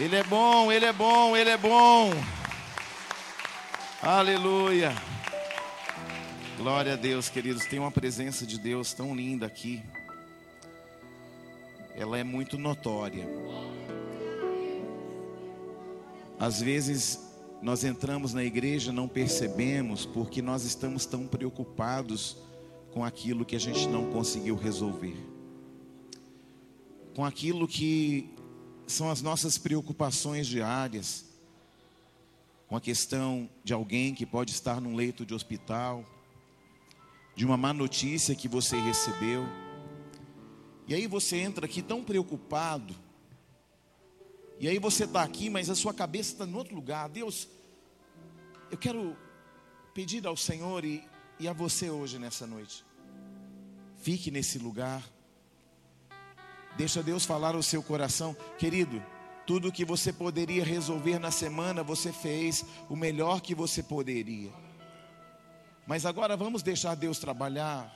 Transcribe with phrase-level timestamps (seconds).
[0.00, 2.10] Ele é bom, ele é bom, ele é bom.
[4.00, 4.94] Aleluia.
[6.56, 7.66] Glória a Deus, queridos.
[7.66, 9.82] Tem uma presença de Deus tão linda aqui.
[11.94, 13.28] Ela é muito notória.
[16.38, 17.20] Às vezes
[17.60, 22.38] nós entramos na igreja, não percebemos, porque nós estamos tão preocupados
[22.90, 25.16] com aquilo que a gente não conseguiu resolver,
[27.14, 28.39] com aquilo que
[28.90, 31.24] são as nossas preocupações diárias,
[32.66, 36.04] com a questão de alguém que pode estar num leito de hospital,
[37.34, 39.46] de uma má notícia que você recebeu,
[40.86, 42.94] e aí você entra aqui tão preocupado,
[44.58, 47.08] e aí você está aqui, mas a sua cabeça está em outro lugar.
[47.08, 47.48] Deus,
[48.70, 49.16] eu quero
[49.94, 51.02] pedir ao Senhor e,
[51.38, 52.84] e a você hoje nessa noite.
[53.96, 55.02] Fique nesse lugar.
[56.80, 59.04] Deixa Deus falar ao seu coração, querido.
[59.46, 64.50] Tudo que você poderia resolver na semana, você fez o melhor que você poderia.
[65.86, 67.94] Mas agora vamos deixar Deus trabalhar.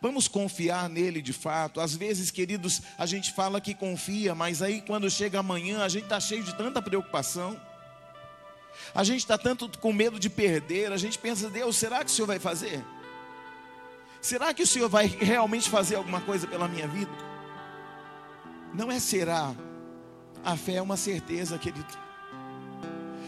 [0.00, 1.80] Vamos confiar nele de fato.
[1.80, 6.04] Às vezes, queridos, a gente fala que confia, mas aí quando chega amanhã, a gente
[6.04, 7.60] está cheio de tanta preocupação.
[8.94, 10.92] A gente está tanto com medo de perder.
[10.92, 12.84] A gente pensa, Deus, será que o Senhor vai fazer?
[14.20, 17.31] Será que o Senhor vai realmente fazer alguma coisa pela minha vida?
[18.74, 19.54] Não é será.
[20.44, 21.86] A fé é uma certeza, querido.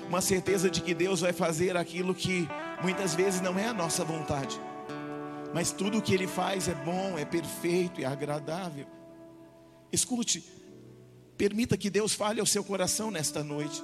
[0.08, 2.48] Uma certeza de que Deus vai fazer aquilo que
[2.82, 4.60] muitas vezes não é a nossa vontade
[5.54, 8.86] mas tudo o que ele faz é bom, é perfeito, é agradável.
[9.92, 10.42] Escute,
[11.38, 13.80] permita que Deus fale ao seu coração nesta noite.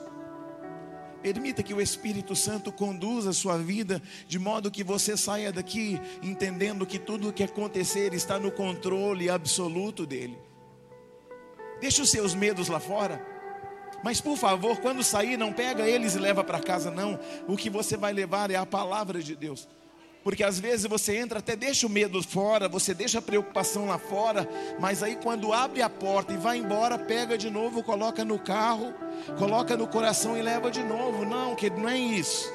[1.23, 6.01] Permita que o Espírito Santo conduza a sua vida de modo que você saia daqui
[6.21, 10.37] entendendo que tudo o que acontecer está no controle absoluto dele.
[11.81, 13.25] Deixe os seus medos lá fora.
[14.03, 17.19] Mas por favor, quando sair, não pega eles e leva para casa, não.
[17.47, 19.69] O que você vai levar é a palavra de Deus.
[20.23, 23.99] Porque às vezes você entra, até deixa o medo fora, você deixa a preocupação lá
[23.99, 24.47] fora,
[24.79, 28.93] mas aí quando abre a porta e vai embora, pega de novo, coloca no carro,
[29.39, 31.25] coloca no coração e leva de novo.
[31.25, 32.53] Não, que não é isso.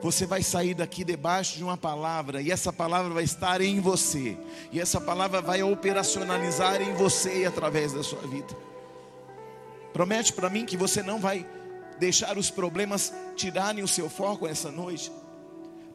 [0.00, 4.36] Você vai sair daqui debaixo de uma palavra, e essa palavra vai estar em você,
[4.70, 8.56] e essa palavra vai operacionalizar em você e através da sua vida.
[9.92, 11.44] Promete para mim que você não vai
[11.98, 15.10] deixar os problemas tirarem o seu foco essa noite.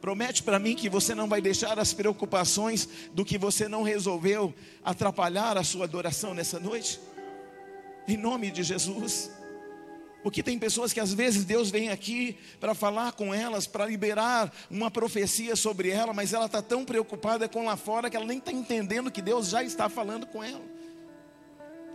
[0.01, 4.53] Promete para mim que você não vai deixar as preocupações do que você não resolveu
[4.83, 6.99] atrapalhar a sua adoração nessa noite?
[8.05, 9.31] Em nome de Jesus.
[10.23, 14.51] Porque tem pessoas que às vezes Deus vem aqui para falar com elas, para liberar
[14.71, 18.37] uma profecia sobre ela, mas ela está tão preocupada com lá fora que ela nem
[18.37, 20.63] está entendendo que Deus já está falando com ela.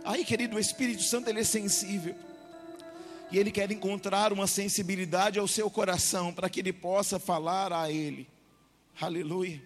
[0.05, 2.15] Aí, querido, o Espírito Santo ele é sensível
[3.31, 7.91] e ele quer encontrar uma sensibilidade ao seu coração para que ele possa falar a
[7.91, 8.27] ele.
[9.01, 9.61] Aleluia.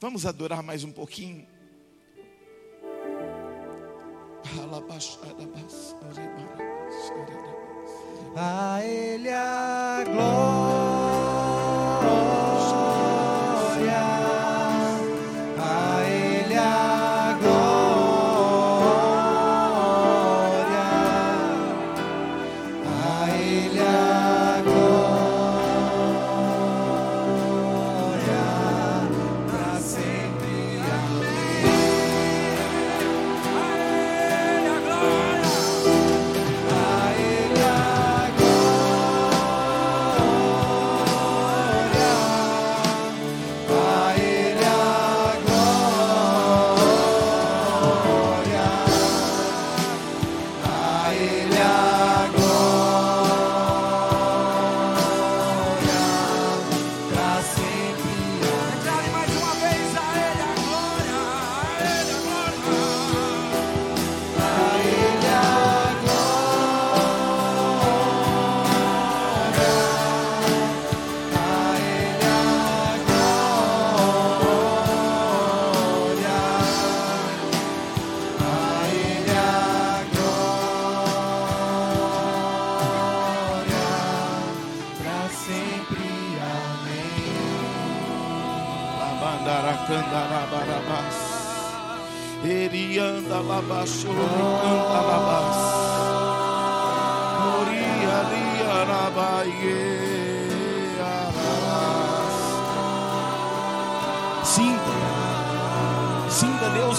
[0.00, 1.46] Vamos adorar mais um pouquinho.
[8.36, 10.93] A ele a glória.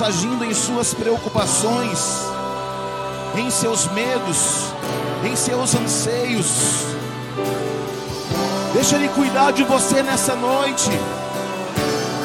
[0.06, 2.22] Agindo em suas preocupações.
[3.38, 4.72] em seus medos,
[5.26, 6.86] em seus anseios.
[8.74, 10.90] Deixa Ele cuidar de você nessa noite.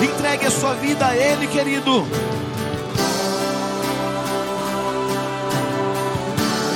[0.00, 2.06] Entregue a sua vida a Ele, querido.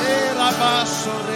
[0.05, 1.34] Rebandaraie.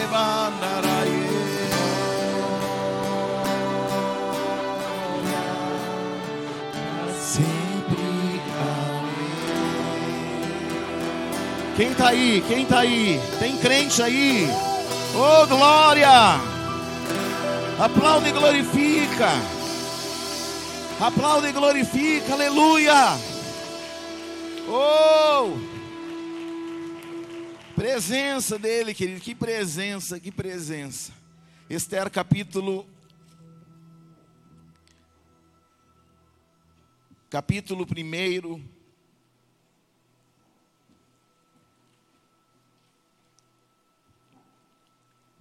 [11.79, 12.43] Quem está aí?
[12.49, 13.21] Quem está aí?
[13.39, 14.49] Tem crente aí?
[15.15, 16.09] Oh, glória!
[17.79, 19.29] Aplaude e glorifica.
[21.01, 22.33] Aplaude e glorifica.
[22.33, 22.93] Aleluia.
[24.67, 25.57] Oh!
[27.77, 29.21] Presença dele, querido.
[29.21, 31.13] Que presença, que presença.
[31.71, 32.85] Esther capítulo
[37.31, 38.78] capítulo 1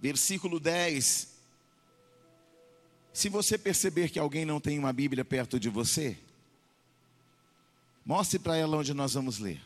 [0.00, 1.38] versículo 10
[3.18, 6.16] se você perceber que alguém não tem uma Bíblia perto de você,
[8.04, 9.60] mostre para ela onde nós vamos ler.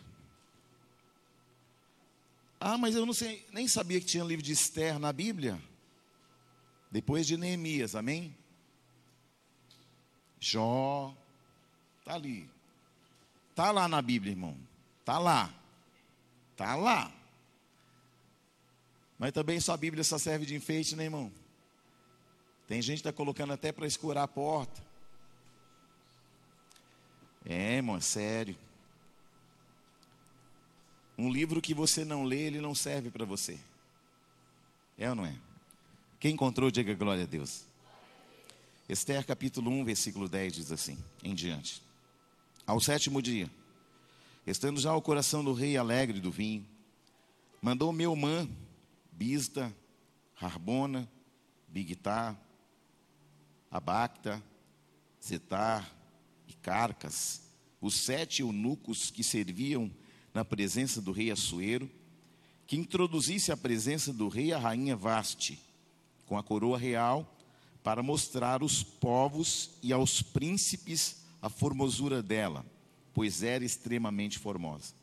[2.58, 5.60] Ah, mas eu não sei, nem sabia que tinha livro de Esther na Bíblia.
[6.90, 8.34] Depois de Neemias, amém?
[10.40, 11.14] Jó,
[12.06, 12.48] tá ali.
[13.54, 14.56] Tá lá na Bíblia, irmão.
[15.04, 15.52] Tá lá.
[16.56, 17.12] Tá lá.
[19.22, 21.30] Mas também sua Bíblia só serve de enfeite, né, irmão?
[22.66, 24.82] Tem gente que está colocando até para escurar a porta.
[27.44, 28.56] É, irmão, é sério.
[31.16, 33.60] Um livro que você não lê, ele não serve para você.
[34.98, 35.36] É ou não é?
[36.18, 37.62] Quem encontrou, diga glória a Deus.
[38.88, 41.80] Esther capítulo 1, versículo 10 diz assim, em diante.
[42.66, 43.48] Ao sétimo dia,
[44.44, 46.66] estando já o coração do rei alegre do vinho,
[47.62, 48.48] mandou Meumã,
[49.22, 49.72] Bista,
[50.34, 51.08] Harbona,
[51.68, 52.36] Bigtar,
[53.70, 54.42] Abacta,
[55.24, 55.88] Zetar
[56.48, 57.40] e Carcas,
[57.80, 59.88] os sete eunucos que serviam
[60.34, 61.88] na presença do rei Assuero,
[62.66, 65.56] que introduzisse a presença do rei a rainha Vaste,
[66.26, 67.38] com a coroa real,
[67.80, 72.66] para mostrar aos povos e aos príncipes a formosura dela,
[73.14, 74.94] pois era extremamente formosa.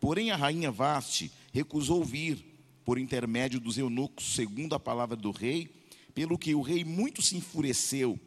[0.00, 2.47] Porém, a rainha Vaste recusou vir,
[2.88, 5.68] por intermédio dos eunucos, segundo a palavra do rei,
[6.14, 8.18] pelo que o rei muito se enfureceu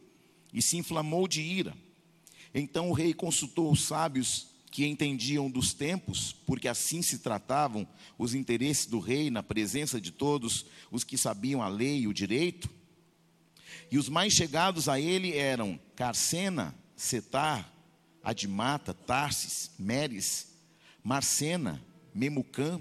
[0.54, 1.76] e se inflamou de ira.
[2.54, 7.84] Então o rei consultou os sábios que entendiam dos tempos, porque assim se tratavam
[8.16, 12.14] os interesses do rei na presença de todos os que sabiam a lei e o
[12.14, 12.70] direito.
[13.90, 17.68] E os mais chegados a ele eram Carcena, Setar,
[18.22, 20.54] Admata, Tarsis, Meres,
[21.02, 22.80] Marcena, Memucã,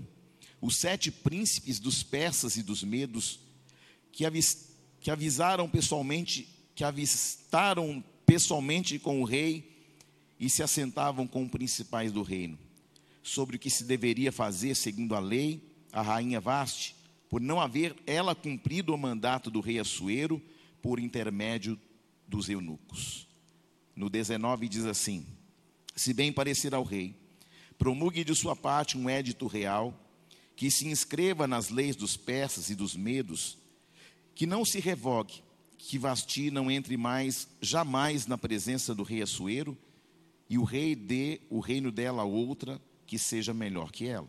[0.61, 3.39] os sete príncipes dos persas e dos medos,
[4.11, 4.71] que avistaram
[5.01, 9.75] que avisaram pessoalmente, que avistaram pessoalmente com o rei
[10.39, 12.57] e se assentavam com os principais do reino,
[13.23, 15.59] sobre o que se deveria fazer segundo a lei,
[15.91, 16.95] a rainha Vaste,
[17.27, 20.41] por não haver ela cumprido o mandato do rei Assuero
[20.81, 21.79] por intermédio
[22.27, 23.27] dos eunucos.
[23.95, 25.25] No 19 diz assim:
[25.95, 27.15] Se bem parecer ao rei,
[27.77, 29.97] promulgue de sua parte um édito real
[30.61, 33.57] que se inscreva nas leis dos persas e dos medos
[34.35, 35.41] que não se revogue,
[35.75, 39.75] que Vasti não entre mais jamais na presença do rei Assuero,
[40.47, 44.27] e o rei dê o reino dela a outra que seja melhor que ela.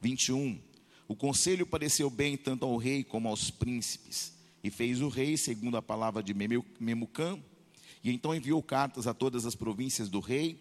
[0.00, 0.58] 21.
[1.06, 4.32] O conselho pareceu bem tanto ao rei como aos príncipes,
[4.64, 7.38] e fez o rei segundo a palavra de Memucã,
[8.02, 10.58] e então enviou cartas a todas as províncias do rei,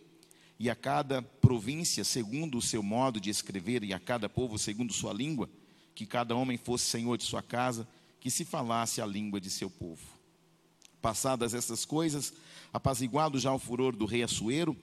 [0.59, 4.93] e a cada província segundo o seu modo de escrever, e a cada povo segundo
[4.93, 5.49] sua língua,
[5.95, 7.87] que cada homem fosse senhor de sua casa,
[8.19, 10.03] que se falasse a língua de seu povo.
[11.01, 12.31] Passadas essas coisas,
[12.71, 14.77] apaziguado já o furor do rei Assuero,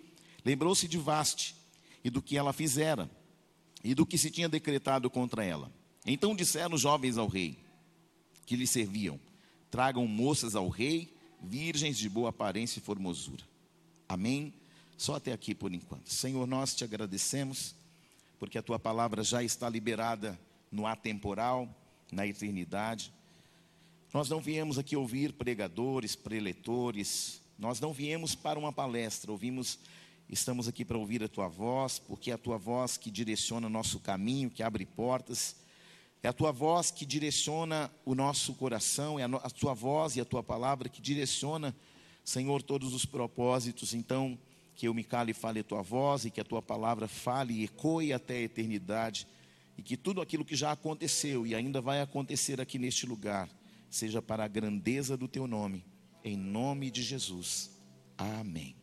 [0.44, 1.54] lembrou-se de Vaste
[2.02, 3.08] e do que ela fizera
[3.84, 5.70] e do que se tinha decretado contra ela.
[6.04, 7.56] Então disseram os jovens ao rei
[8.44, 9.20] que lhe serviam:
[9.70, 13.44] Tragam moças ao rei, virgens de boa aparência e formosura.
[14.08, 14.52] Amém?
[14.96, 16.12] Só até aqui por enquanto.
[16.12, 17.74] Senhor, nós te agradecemos,
[18.38, 20.38] porque a tua palavra já está liberada
[20.70, 21.68] no atemporal,
[22.10, 23.12] na eternidade.
[24.12, 29.78] Nós não viemos aqui ouvir pregadores, preletores, nós não viemos para uma palestra, ouvimos,
[30.28, 33.70] estamos aqui para ouvir a tua voz, porque é a tua voz que direciona o
[33.70, 35.56] nosso caminho, que abre portas,
[36.22, 40.20] é a tua voz que direciona o nosso coração, é a, a tua voz e
[40.20, 41.74] a tua palavra que direciona,
[42.24, 43.94] Senhor, todos os propósitos.
[43.94, 44.38] Então,
[44.76, 47.54] que eu me cale e fale a tua voz e que a tua palavra fale
[47.54, 49.26] e ecoe até a eternidade
[49.76, 53.48] e que tudo aquilo que já aconteceu e ainda vai acontecer aqui neste lugar
[53.90, 55.82] seja para a grandeza do teu nome,
[56.22, 57.70] em nome de Jesus.
[58.18, 58.76] Amém.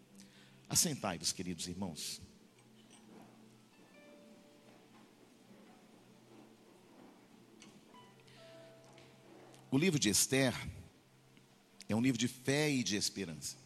[0.68, 2.20] Assentai-vos, queridos irmãos.
[9.70, 10.54] O livro de Esther
[11.88, 13.63] é um livro de fé e de esperança.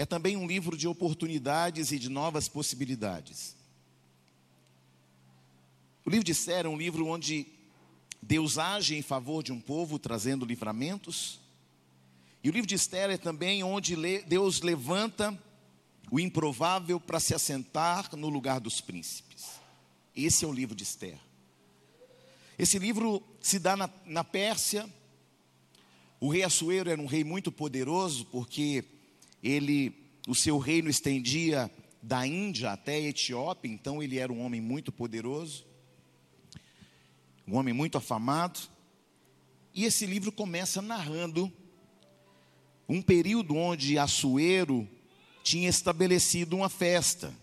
[0.00, 3.54] É também um livro de oportunidades e de novas possibilidades.
[6.06, 7.46] O livro de Esther é um livro onde
[8.22, 11.38] Deus age em favor de um povo, trazendo livramentos.
[12.42, 15.38] E o livro de Esther é também onde Deus levanta
[16.10, 19.50] o improvável para se assentar no lugar dos príncipes.
[20.16, 21.18] Esse é o livro de Esther.
[22.58, 24.88] Esse livro se dá na, na Pérsia.
[26.18, 28.98] O rei Assuero era um rei muito poderoso, porque
[29.42, 29.94] ele,
[30.28, 31.70] o seu reino estendia
[32.02, 35.70] da Índia até a Etiópia, então ele era um homem muito poderoso
[37.50, 38.60] um homem muito afamado.
[39.74, 41.52] E esse livro começa narrando
[42.88, 44.88] um período onde Assuero
[45.42, 47.34] tinha estabelecido uma festa.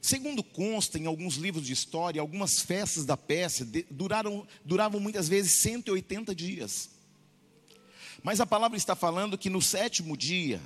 [0.00, 5.52] Segundo consta em alguns livros de história, algumas festas da Pérsia duraram, duravam muitas vezes
[5.54, 6.90] 180 dias.
[8.22, 10.60] Mas a palavra está falando que no sétimo dia,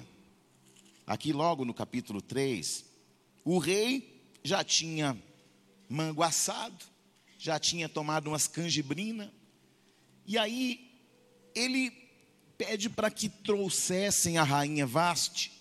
[1.07, 2.85] aqui logo no capítulo 3,
[3.45, 5.17] o rei já tinha
[5.89, 6.85] manguaçado,
[7.39, 9.33] já tinha tomado umas canjibrina,
[10.27, 10.91] e aí
[11.55, 11.91] ele
[12.59, 15.53] pede para que trouxessem a rainha Vaste,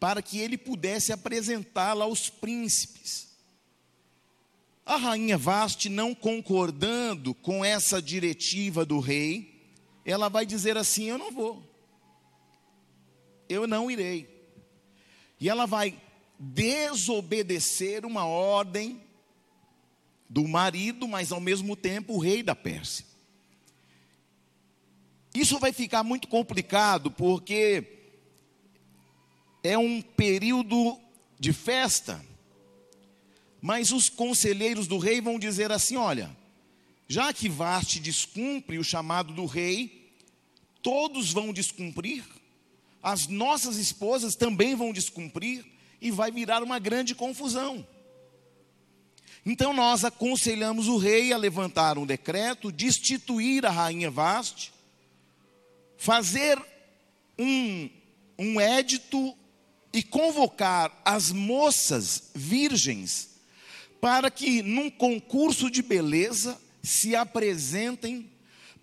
[0.00, 3.28] para que ele pudesse apresentá-la aos príncipes.
[4.86, 9.72] A rainha Vaste, não concordando com essa diretiva do rei,
[10.04, 11.62] ela vai dizer assim: Eu não vou,
[13.48, 14.33] eu não irei.
[15.44, 15.94] E ela vai
[16.38, 18.98] desobedecer uma ordem
[20.26, 23.04] do marido, mas ao mesmo tempo o rei da Pérsia.
[25.34, 27.84] Isso vai ficar muito complicado, porque
[29.62, 30.98] é um período
[31.38, 32.24] de festa,
[33.60, 36.34] mas os conselheiros do rei vão dizer assim: olha,
[37.06, 40.10] já que Vaste descumpre o chamado do rei,
[40.80, 42.24] todos vão descumprir,
[43.04, 45.64] as nossas esposas também vão descumprir,
[46.04, 47.86] e vai virar uma grande confusão.
[49.46, 54.70] Então nós aconselhamos o rei a levantar um decreto, destituir a rainha Vaste,
[55.96, 56.62] fazer
[57.38, 57.88] um,
[58.38, 59.34] um édito
[59.94, 63.30] e convocar as moças virgens
[63.98, 68.30] para que num concurso de beleza se apresentem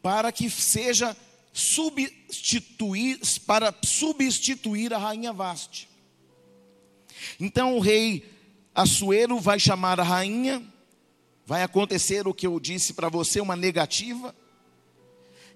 [0.01, 1.16] para que seja
[1.53, 5.89] substituir para substituir a rainha Vaste.
[7.39, 8.29] Então o rei
[8.74, 10.65] Assuero vai chamar a rainha,
[11.46, 14.34] vai acontecer o que eu disse para você, uma negativa,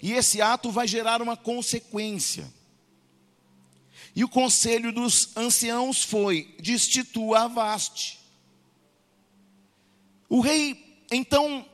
[0.03, 2.53] e esse ato vai gerar uma consequência.
[4.13, 8.19] E o conselho dos anciãos foi: destitua a Vaste.
[10.27, 11.65] O rei, então,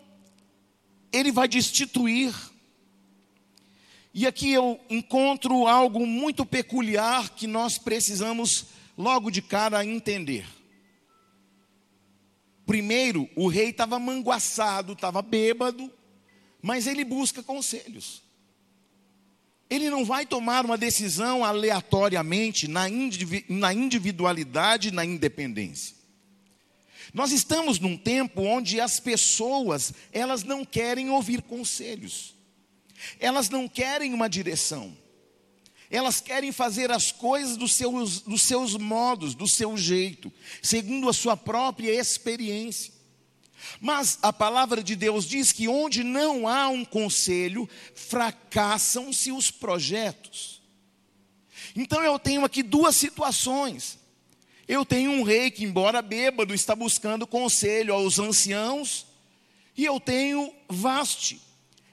[1.12, 2.34] ele vai destituir.
[4.14, 8.66] E aqui eu encontro algo muito peculiar que nós precisamos
[8.98, 10.46] logo de cara entender.
[12.66, 15.92] Primeiro, o rei estava manguaçado, estava bêbado,
[16.62, 18.22] mas ele busca conselhos.
[19.70, 22.90] Ele não vai tomar uma decisão aleatoriamente, na,
[23.74, 25.96] individualidade, na independência.
[27.14, 32.36] Nós estamos num tempo onde as pessoas, elas não querem ouvir conselhos.
[33.20, 34.96] Elas não querem uma direção.
[35.90, 40.32] Elas querem fazer as coisas dos seus, dos seus modos, do seu jeito,
[40.62, 42.94] segundo a sua própria experiência.
[43.80, 50.62] Mas a palavra de Deus diz que onde não há um conselho, fracassam-se os projetos.
[51.76, 54.00] Então eu tenho aqui duas situações.
[54.68, 59.06] Eu tenho um rei que, embora bêbado, está buscando conselho aos anciãos,
[59.76, 61.42] e eu tenho Vaste,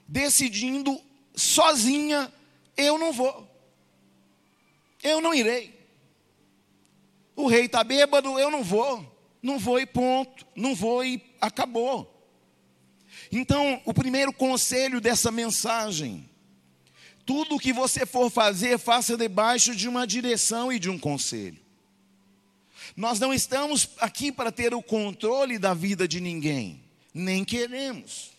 [0.09, 0.99] decidindo
[1.35, 2.31] sozinha,
[2.75, 3.49] eu não vou
[5.01, 5.77] eu não irei.
[7.35, 9.17] O rei está bêbado, eu não vou.
[9.41, 10.45] Não vou e ponto.
[10.55, 12.15] Não vou e acabou.
[13.31, 16.29] Então, o primeiro conselho dessa mensagem:
[17.25, 21.59] tudo que você for fazer, faça debaixo de uma direção e de um conselho.
[22.95, 28.31] Nós não estamos aqui para ter o controle da vida de ninguém, nem queremos.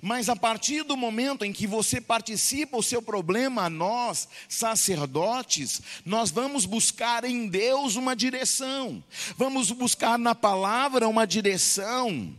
[0.00, 6.30] Mas a partir do momento em que você participa o seu problema nós, sacerdotes, nós
[6.30, 9.02] vamos buscar em Deus uma direção.
[9.36, 12.34] Vamos buscar na palavra uma direção.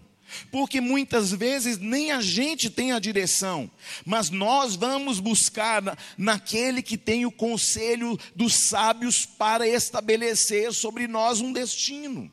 [0.52, 3.70] Porque muitas vezes nem a gente tem a direção,
[4.06, 11.08] mas nós vamos buscar na, naquele que tem o conselho dos sábios para estabelecer sobre
[11.08, 12.32] nós um destino.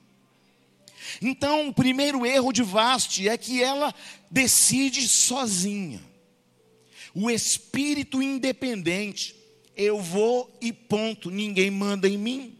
[1.20, 3.94] Então, o primeiro erro de Vaste é que ela
[4.30, 6.00] decide sozinha.
[7.14, 9.34] O espírito independente,
[9.76, 12.58] eu vou e ponto, ninguém manda em mim.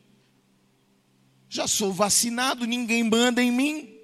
[1.49, 3.97] Já sou vacinado, ninguém manda em mim.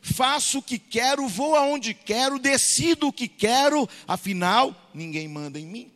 [0.00, 5.66] Faço o que quero, vou aonde quero, decido o que quero, afinal, ninguém manda em
[5.66, 5.92] mim.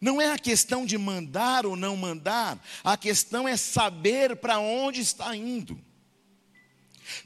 [0.00, 5.00] Não é a questão de mandar ou não mandar, a questão é saber para onde
[5.00, 5.80] está indo.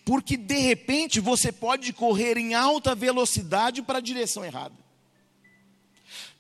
[0.05, 4.75] Porque de repente você pode correr em alta velocidade para a direção errada.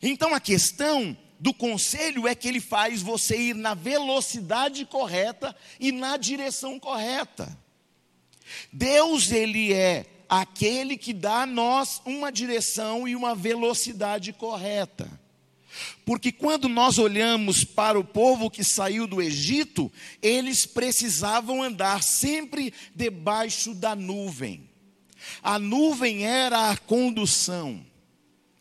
[0.01, 5.93] Então a questão do conselho é que ele faz você ir na velocidade correta e
[5.93, 7.57] na direção correta.
[8.73, 15.09] Deus, ele é aquele que dá a nós uma direção e uma velocidade correta.
[16.05, 19.93] Porque quando nós olhamos para o povo que saiu do Egito,
[20.23, 24.69] eles precisavam andar sempre debaixo da nuvem.
[25.43, 27.85] A nuvem era a condução.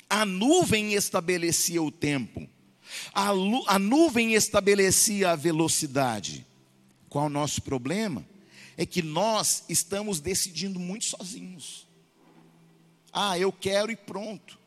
[0.10, 2.48] A nuvem estabelecia o tempo.
[3.14, 3.30] A,
[3.68, 6.46] a nuvem estabelecia a velocidade.
[7.10, 8.26] Qual o nosso problema?
[8.76, 11.88] É que nós estamos decidindo muito sozinhos.
[13.12, 14.60] Ah, eu quero e pronto.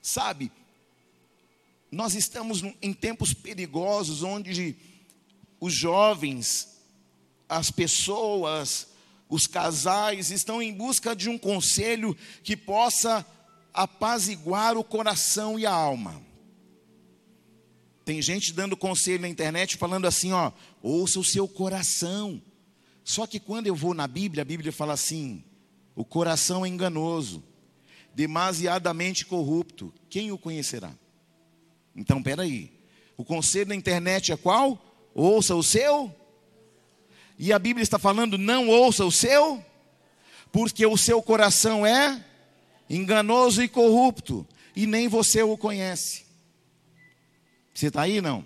[0.00, 0.50] Sabe,
[1.92, 4.74] nós estamos em tempos perigosos onde
[5.60, 6.80] os jovens,
[7.46, 8.88] as pessoas,
[9.28, 13.26] os casais estão em busca de um conselho que possa
[13.74, 16.22] apaziguar o coração e a alma.
[18.06, 20.50] Tem gente dando conselho na internet falando assim, ó,
[20.82, 22.40] ouça o seu coração.
[23.04, 25.44] Só que quando eu vou na Bíblia, a Bíblia fala assim:
[25.94, 27.44] o coração é enganoso,
[28.14, 30.94] demasiadamente corrupto, quem o conhecerá?
[31.94, 32.72] Então, peraí.
[33.16, 34.82] O conselho da internet é qual?
[35.14, 36.14] Ouça o seu.
[37.38, 39.64] E a Bíblia está falando, não ouça o seu,
[40.50, 42.24] porque o seu coração é
[42.88, 46.24] enganoso e corrupto, e nem você o conhece.
[47.74, 48.44] Você está aí, não?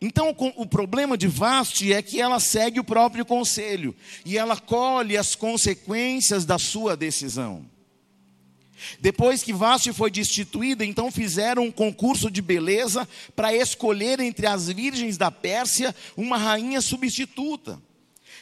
[0.00, 5.16] Então, o problema de Vaste é que ela segue o próprio conselho, e ela colhe
[5.16, 7.68] as consequências da sua decisão.
[9.00, 14.68] Depois que Vasti foi destituída, então fizeram um concurso de beleza para escolher entre as
[14.68, 17.80] virgens da Pérsia uma rainha substituta.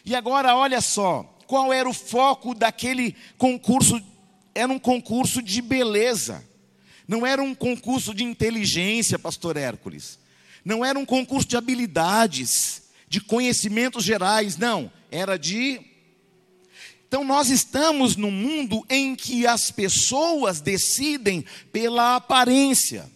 [0.05, 4.03] E agora olha só, qual era o foco daquele concurso?
[4.55, 6.45] Era um concurso de beleza.
[7.07, 10.19] Não era um concurso de inteligência, pastor Hércules.
[10.65, 15.92] Não era um concurso de habilidades, de conhecimentos gerais, não, era de
[17.13, 23.07] então nós estamos num mundo em que as pessoas decidem pela aparência.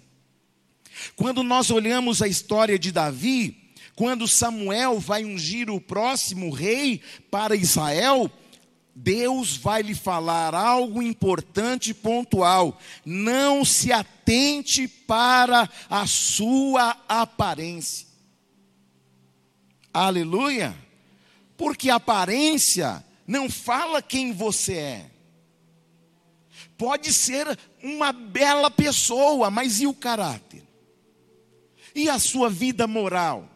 [1.16, 7.56] Quando nós olhamos a história de Davi, quando Samuel vai ungir o próximo rei para
[7.56, 8.30] Israel,
[8.94, 12.78] Deus vai lhe falar algo importante e pontual.
[13.02, 18.06] Não se atente para a sua aparência.
[19.90, 20.76] Aleluia!
[21.56, 25.11] Porque aparência não fala quem você é.
[26.79, 30.62] Pode ser uma bela pessoa, mas e o caráter?
[31.95, 33.49] E a sua vida moral?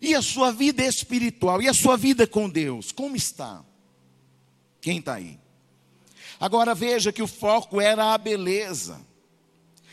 [0.00, 1.60] E a sua vida espiritual?
[1.60, 2.92] E a sua vida com Deus?
[2.92, 3.64] Como está?
[4.80, 5.38] Quem está aí?
[6.38, 9.00] Agora veja que o foco era a beleza,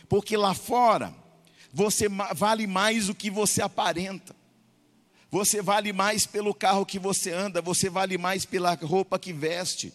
[0.09, 1.13] porque lá fora
[1.71, 4.35] você vale mais do que você aparenta.
[5.31, 9.93] Você vale mais pelo carro que você anda, você vale mais pela roupa que veste.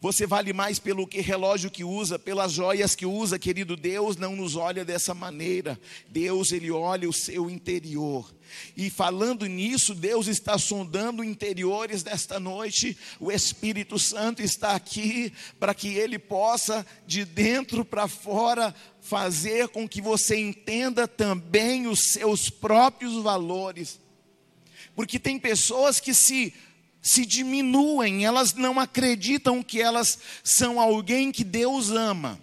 [0.00, 4.36] Você vale mais pelo que relógio que usa, pelas joias que usa, querido Deus não
[4.36, 5.76] nos olha dessa maneira.
[6.08, 8.32] Deus ele olha o seu interior.
[8.76, 12.96] E falando nisso, Deus está sondando interiores desta noite.
[13.18, 19.88] O Espírito Santo está aqui para que ele possa de dentro para fora fazer com
[19.88, 23.98] que você entenda também os seus próprios valores
[24.98, 26.52] porque tem pessoas que se
[27.00, 32.36] se diminuem, elas não acreditam que elas são alguém que Deus ama.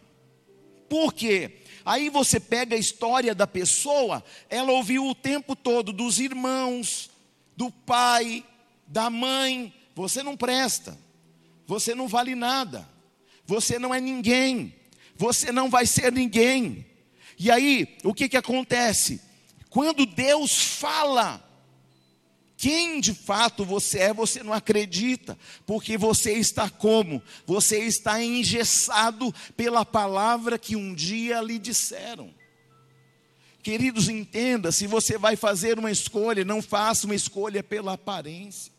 [0.87, 1.57] Por quê?
[1.83, 7.11] Aí você pega a história da pessoa, ela ouviu o tempo todo dos irmãos,
[7.57, 8.41] do pai,
[8.87, 10.97] da mãe, você não presta,
[11.67, 12.87] você não vale nada,
[13.45, 14.73] Você não é ninguém.
[15.17, 16.85] Você não vai ser ninguém.
[17.37, 19.19] E aí, o que que acontece?
[19.69, 21.44] Quando Deus fala
[22.65, 27.21] quem de fato você é, você não acredita, porque você está como?
[27.45, 32.33] Você está engessado pela palavra que um dia lhe disseram.
[33.61, 38.73] Queridos, entenda: se você vai fazer uma escolha, não faça uma escolha pela aparência,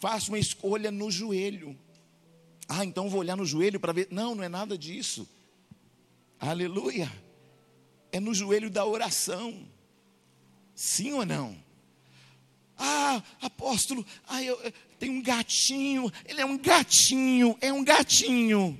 [0.00, 1.78] faça uma escolha no joelho.
[2.68, 4.08] Ah, então vou olhar no joelho para ver.
[4.10, 5.28] Não, não é nada disso.
[6.40, 7.08] Aleluia.
[8.10, 9.64] É no joelho da oração.
[10.74, 11.65] Sim ou não?
[12.78, 14.58] Ah, apóstolo, ah, eu,
[14.98, 18.78] tem um gatinho, ele é um gatinho, é um gatinho.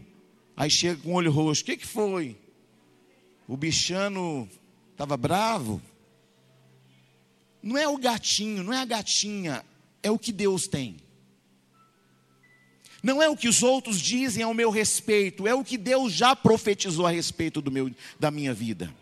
[0.57, 2.37] Aí chega com o olho roxo, o que, que foi?
[3.47, 4.49] O bichano
[4.93, 5.81] estava bravo?
[7.63, 9.65] Não é o gatinho, não é a gatinha,
[10.03, 10.97] é o que Deus tem.
[13.03, 16.35] Não é o que os outros dizem ao meu respeito, é o que Deus já
[16.35, 18.93] profetizou a respeito do meu, da minha vida.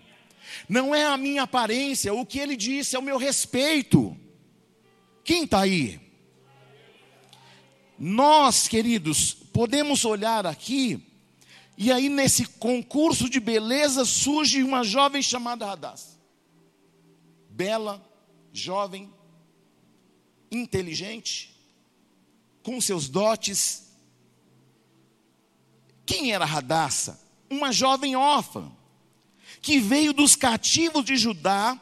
[0.69, 4.17] Não é a minha aparência, o que ele disse ao meu respeito.
[5.25, 5.99] Quem está aí?
[7.99, 11.03] Nós, queridos, podemos olhar aqui,
[11.79, 16.21] e aí nesse concurso de beleza surge uma jovem chamada Radassa.
[17.49, 18.05] Bela,
[18.53, 19.11] jovem,
[20.51, 21.55] inteligente,
[22.63, 23.95] com seus dotes.
[26.05, 27.19] Quem era Radassa?
[27.49, 28.71] Uma jovem órfã,
[29.63, 31.81] que veio dos cativos de Judá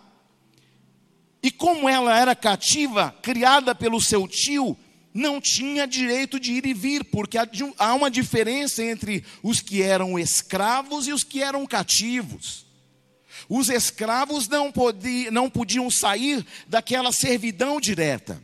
[1.42, 4.78] e como ela era cativa, criada pelo seu tio,
[5.12, 10.18] não tinha direito de ir e vir, porque há uma diferença entre os que eram
[10.18, 12.64] escravos e os que eram cativos.
[13.48, 18.42] Os escravos não, podiam, não podiam sair daquela servidão direta,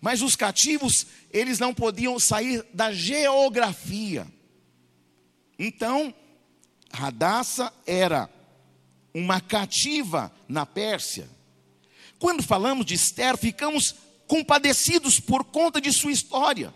[0.00, 4.26] mas os cativos, eles não podiam sair da geografia.
[5.56, 6.12] Então,
[6.92, 8.28] Radassa era
[9.14, 11.30] uma cativa na Pérsia
[12.22, 13.96] quando falamos de Esther, ficamos
[14.28, 16.72] compadecidos por conta de sua história.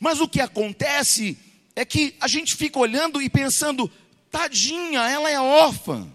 [0.00, 1.38] Mas o que acontece
[1.76, 3.90] é que a gente fica olhando e pensando,
[4.30, 6.10] tadinha, ela é órfã.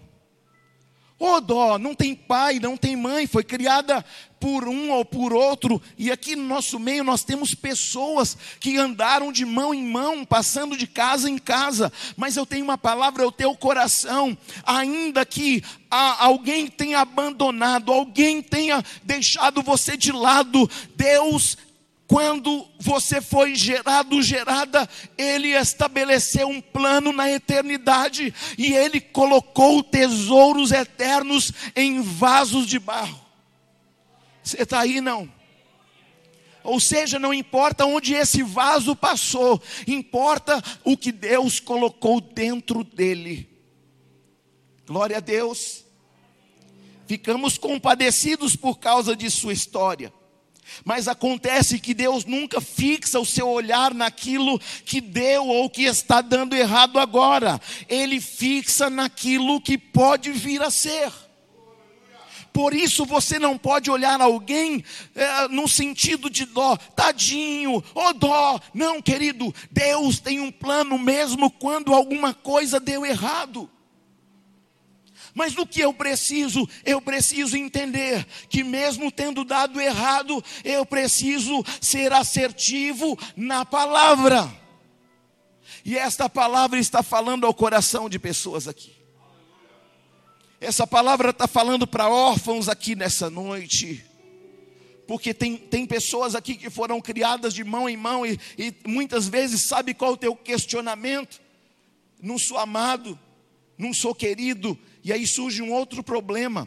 [1.16, 4.04] Ô oh, dó, não tem pai, não tem mãe, foi criada
[4.44, 9.32] por um ou por outro, e aqui no nosso meio nós temos pessoas que andaram
[9.32, 13.32] de mão em mão, passando de casa em casa, mas eu tenho uma palavra ao
[13.32, 21.56] teu coração, ainda que alguém tenha abandonado, alguém tenha deixado você de lado, Deus
[22.06, 30.70] quando você foi gerado, gerada, Ele estabeleceu um plano na eternidade e Ele colocou tesouros
[30.70, 33.23] eternos em vasos de barro.
[34.44, 35.32] Você está aí não?
[36.62, 43.48] Ou seja, não importa onde esse vaso passou, importa o que Deus colocou dentro dele.
[44.86, 45.84] Glória a Deus.
[47.06, 50.12] Ficamos compadecidos por causa de sua história.
[50.84, 56.22] Mas acontece que Deus nunca fixa o seu olhar naquilo que deu ou que está
[56.22, 57.60] dando errado agora.
[57.88, 61.12] Ele fixa naquilo que pode vir a ser.
[62.54, 68.60] Por isso você não pode olhar alguém é, no sentido de dó, tadinho, oh dó.
[68.72, 73.68] Não, querido, Deus tem um plano mesmo quando alguma coisa deu errado.
[75.34, 76.64] Mas o que eu preciso?
[76.84, 84.48] Eu preciso entender que, mesmo tendo dado errado, eu preciso ser assertivo na palavra.
[85.84, 89.03] E esta palavra está falando ao coração de pessoas aqui.
[90.64, 94.02] Essa palavra está falando para órfãos aqui nessa noite.
[95.06, 99.28] Porque tem, tem pessoas aqui que foram criadas de mão em mão e, e muitas
[99.28, 101.38] vezes sabe qual é o teu questionamento?
[102.22, 103.18] Não sou amado,
[103.76, 106.66] não sou querido, e aí surge um outro problema.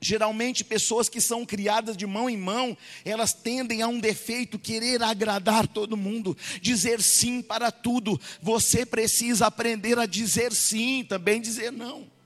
[0.00, 5.02] Geralmente, pessoas que são criadas de mão em mão, elas tendem a um defeito, querer
[5.02, 8.20] agradar todo mundo, dizer sim para tudo.
[8.40, 12.17] Você precisa aprender a dizer sim, também dizer não.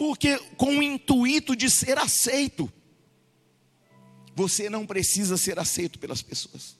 [0.00, 2.72] Porque, com o intuito de ser aceito,
[4.34, 6.74] você não precisa ser aceito pelas pessoas,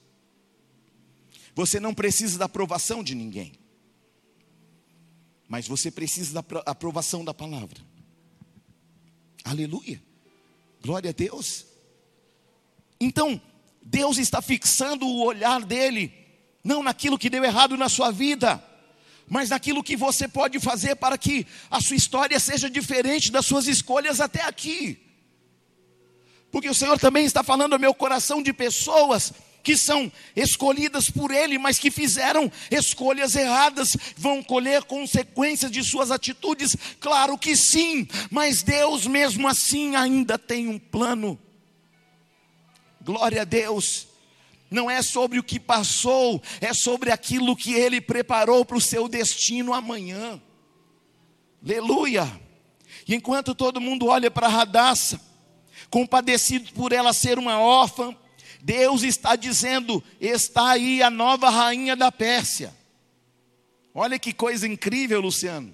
[1.53, 3.61] você não precisa da aprovação de ninguém
[5.51, 7.77] mas você precisa da aprovação da palavra.
[9.43, 10.01] Aleluia.
[10.81, 11.65] Glória a Deus.
[12.97, 13.39] Então,
[13.81, 16.13] Deus está fixando o olhar dele,
[16.63, 18.63] não naquilo que deu errado na sua vida,
[19.31, 23.65] mas naquilo que você pode fazer para que a sua história seja diferente das suas
[23.65, 24.99] escolhas até aqui.
[26.51, 29.31] Porque o Senhor também está falando ao meu coração de pessoas
[29.63, 36.11] que são escolhidas por Ele, mas que fizeram escolhas erradas, vão colher consequências de suas
[36.11, 36.75] atitudes?
[36.99, 41.39] Claro que sim, mas Deus mesmo assim ainda tem um plano.
[42.99, 44.10] Glória a Deus.
[44.71, 49.09] Não é sobre o que passou, é sobre aquilo que Ele preparou para o seu
[49.09, 50.41] destino amanhã.
[51.63, 52.41] Aleluia.
[53.05, 55.19] E enquanto todo mundo olha para Radassa,
[55.89, 58.15] compadecido por ela ser uma órfã,
[58.61, 62.73] Deus está dizendo: está aí a nova rainha da Pérsia.
[63.93, 65.73] Olha que coisa incrível, Luciano.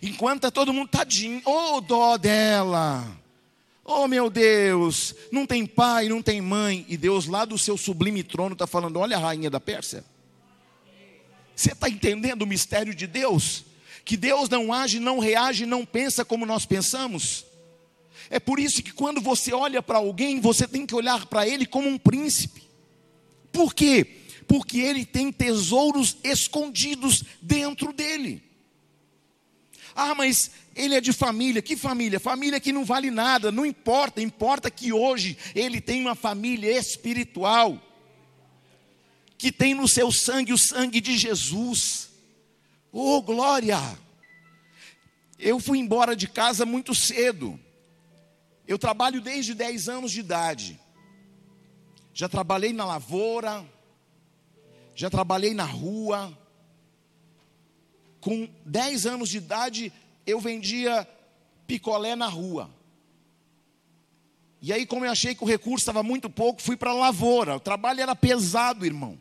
[0.00, 3.04] Enquanto todo mundo tadinho, oh dó dela.
[3.88, 8.24] Oh meu Deus, não tem pai, não tem mãe, e Deus lá do seu sublime
[8.24, 10.04] trono está falando: olha a rainha da Pérsia.
[11.54, 13.64] Você está entendendo o mistério de Deus?
[14.04, 17.46] Que Deus não age, não reage, não pensa como nós pensamos.
[18.28, 21.64] É por isso que quando você olha para alguém, você tem que olhar para ele
[21.64, 22.64] como um príncipe.
[23.52, 24.22] Por quê?
[24.48, 28.42] Porque ele tem tesouros escondidos dentro dele.
[29.94, 31.62] Ah, mas ele é de família.
[31.62, 32.20] Que família?
[32.20, 34.20] Família que não vale nada, não importa.
[34.20, 37.80] Importa que hoje ele tem uma família espiritual.
[39.38, 42.10] Que tem no seu sangue o sangue de Jesus.
[42.92, 43.78] Oh, glória!
[45.38, 47.58] Eu fui embora de casa muito cedo.
[48.68, 50.78] Eu trabalho desde 10 anos de idade.
[52.12, 53.64] Já trabalhei na lavoura,
[54.94, 56.36] já trabalhei na rua.
[58.20, 59.92] Com 10 anos de idade,
[60.26, 61.08] eu vendia
[61.66, 62.70] picolé na rua.
[64.60, 67.56] E aí, como eu achei que o recurso estava muito pouco, fui para a lavoura.
[67.56, 69.18] O trabalho era pesado, irmão.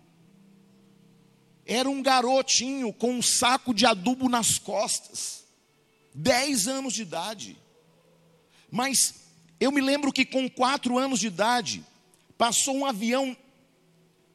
[1.65, 5.43] Era um garotinho com um saco de adubo nas costas.
[6.13, 7.57] 10 anos de idade.
[8.71, 9.15] Mas
[9.59, 11.85] eu me lembro que com quatro anos de idade,
[12.37, 13.35] passou um avião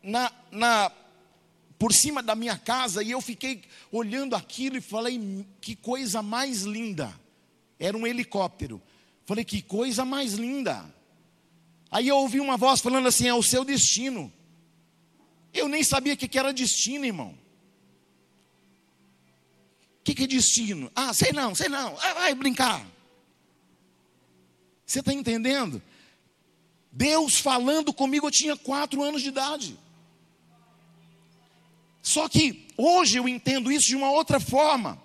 [0.03, 0.93] na, na,
[1.81, 5.19] por cima da minha casa e eu fiquei olhando aquilo e falei:
[5.63, 7.19] que coisa mais linda.
[7.79, 8.83] Era um helicóptero.
[9.25, 10.85] Falei: que coisa mais linda.
[11.91, 14.31] Aí eu ouvi uma voz falando assim: é o seu destino.
[15.55, 17.35] Eu nem sabia o que era destino, irmão.
[20.01, 20.93] O que, que é destino?
[20.95, 21.97] Ah, sei não, sei não.
[21.99, 22.87] Ah, vai brincar.
[24.85, 25.83] Você está entendendo?
[26.93, 29.79] Deus falando comigo, eu tinha quatro anos de idade.
[32.03, 35.01] Só que hoje eu entendo isso de uma outra forma.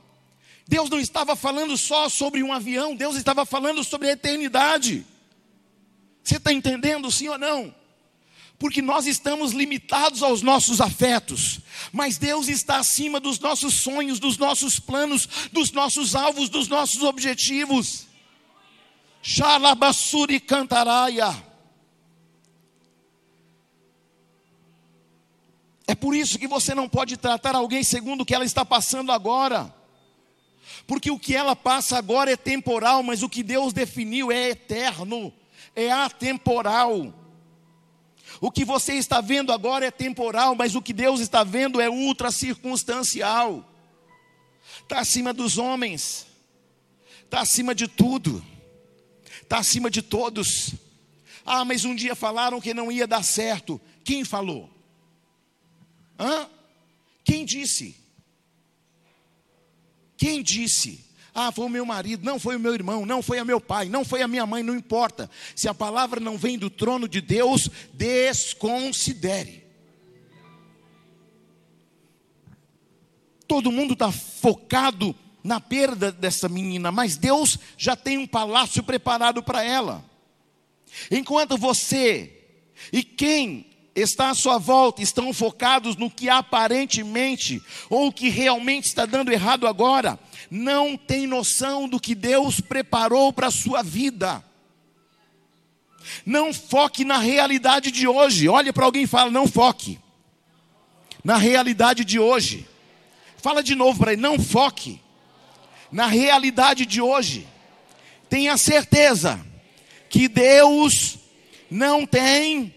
[0.67, 5.05] Deus não estava falando só sobre um avião, Deus estava falando sobre a eternidade.
[6.23, 7.73] Você está entendendo, sim ou não?
[8.57, 11.59] Porque nós estamos limitados aos nossos afetos,
[11.91, 17.03] mas Deus está acima dos nossos sonhos, dos nossos planos, dos nossos alvos, dos nossos
[17.03, 18.07] objetivos.
[19.21, 21.35] Xalabassuri cantaraia.
[25.87, 29.11] É por isso que você não pode tratar alguém segundo o que ela está passando
[29.11, 29.73] agora.
[30.87, 35.33] Porque o que ela passa agora é temporal, mas o que Deus definiu é eterno,
[35.75, 37.13] é atemporal.
[38.41, 41.89] O que você está vendo agora é temporal, mas o que Deus está vendo é
[41.89, 43.63] ultra circunstancial.
[44.81, 46.27] Está acima dos homens,
[47.23, 48.43] está acima de tudo
[49.45, 50.73] está acima de todos.
[51.45, 53.79] Ah, mas um dia falaram que não ia dar certo.
[54.03, 54.69] Quem falou?
[56.19, 56.47] Hã?
[57.23, 57.95] Quem disse?
[60.17, 61.03] Quem disse?
[61.33, 63.89] Ah, foi o meu marido, não foi o meu irmão, não foi a meu pai,
[63.89, 65.29] não foi a minha mãe, não importa.
[65.53, 69.65] Se a palavra não vem do trono de Deus, desconsidere.
[73.45, 79.43] Todo mundo está focado na perda dessa menina, mas Deus já tem um palácio preparado
[79.43, 80.03] para ela.
[81.11, 82.31] Enquanto você
[82.91, 89.05] e quem está à sua volta estão focados no que aparentemente ou que realmente está
[89.05, 90.19] dando errado agora,
[90.51, 94.43] não tem noção do que Deus preparou para a sua vida.
[96.25, 98.47] Não foque na realidade de hoje.
[98.47, 99.99] Olhe para alguém e fala: não foque
[101.23, 102.67] na realidade de hoje.
[103.37, 105.01] Fala de novo para ele: não foque
[105.91, 107.47] na realidade de hoje.
[108.29, 109.43] Tenha certeza
[110.09, 111.17] que Deus
[111.69, 112.73] não tem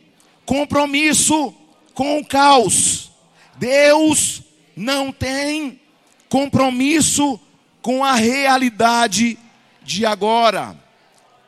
[0.49, 1.55] compromisso
[1.93, 3.11] com o caos.
[3.57, 4.43] Deus
[4.75, 5.79] não tem
[6.27, 7.39] compromisso
[7.83, 9.39] com a realidade
[9.83, 10.75] de agora.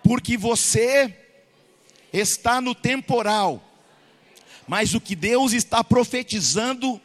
[0.02, 1.16] Porque você
[2.12, 3.62] está no temporal.
[4.68, 7.00] Mas o que Deus está profetizando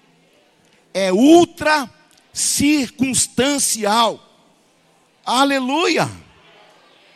[0.93, 1.89] é ultra
[2.33, 4.21] circunstancial.
[5.25, 6.11] Aleluia!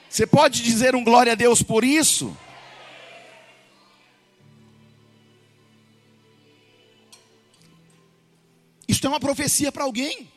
[0.09, 2.35] Você pode dizer um glória a Deus por isso?
[8.99, 10.29] Isso é uma profecia para alguém.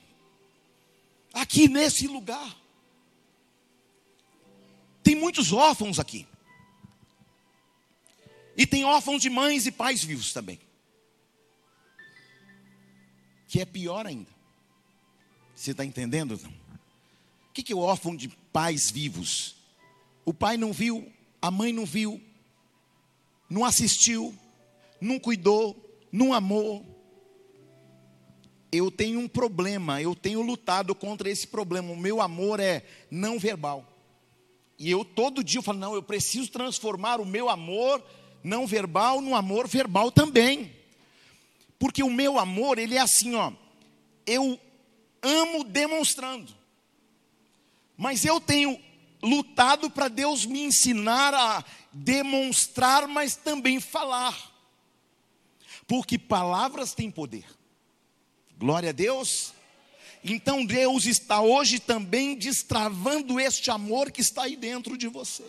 [1.34, 2.56] Aqui nesse lugar.
[5.02, 6.28] Tem muitos órfãos aqui.
[8.56, 10.60] E tem órfãos de mães e pais vivos também.
[13.48, 14.30] Que é pior ainda.
[15.56, 16.34] Você está entendendo?
[16.36, 19.56] O que é o órfão de pais vivos?
[20.24, 22.22] O pai não viu, a mãe não viu,
[23.50, 24.32] não assistiu,
[25.00, 25.76] não cuidou,
[26.12, 26.91] não amou.
[28.72, 31.92] Eu tenho um problema, eu tenho lutado contra esse problema.
[31.92, 33.86] O meu amor é não verbal.
[34.78, 38.02] E eu todo dia eu falo, não, eu preciso transformar o meu amor
[38.42, 40.74] não verbal no amor verbal também.
[41.78, 43.52] Porque o meu amor, ele é assim, ó.
[44.26, 44.58] Eu
[45.22, 46.52] amo demonstrando.
[47.96, 48.80] Mas eu tenho
[49.22, 54.36] lutado para Deus me ensinar a demonstrar, mas também falar.
[55.86, 57.44] Porque palavras têm poder.
[58.62, 59.52] Glória a Deus.
[60.22, 65.42] Então Deus está hoje também destravando este amor que está aí dentro de você.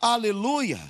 [0.00, 0.80] Aleluia.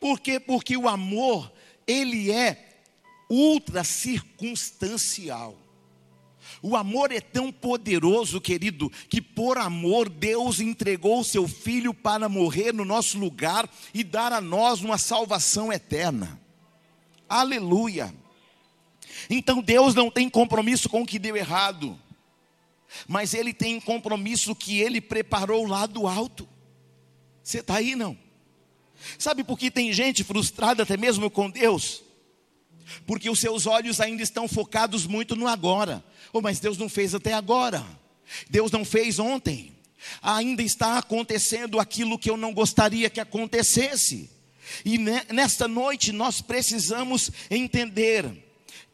[0.00, 0.40] Por quê?
[0.40, 1.52] Porque o amor,
[1.86, 2.80] ele é
[3.28, 5.54] ultra circunstancial.
[6.62, 12.26] O amor é tão poderoso, querido, que por amor Deus entregou o seu filho para
[12.26, 16.40] morrer no nosso lugar e dar a nós uma salvação eterna.
[17.28, 18.14] Aleluia.
[19.28, 21.98] Então Deus não tem compromisso com o que deu errado,
[23.06, 26.48] mas Ele tem compromisso que Ele preparou lá do alto.
[27.42, 28.16] Você está aí não?
[29.18, 32.02] Sabe por que tem gente frustrada até mesmo com Deus?
[33.06, 36.02] Porque os seus olhos ainda estão focados muito no agora.
[36.32, 37.84] Oh, mas Deus não fez até agora.
[38.48, 39.76] Deus não fez ontem.
[40.22, 44.30] Ainda está acontecendo aquilo que eu não gostaria que acontecesse.
[44.84, 48.47] E nesta noite nós precisamos entender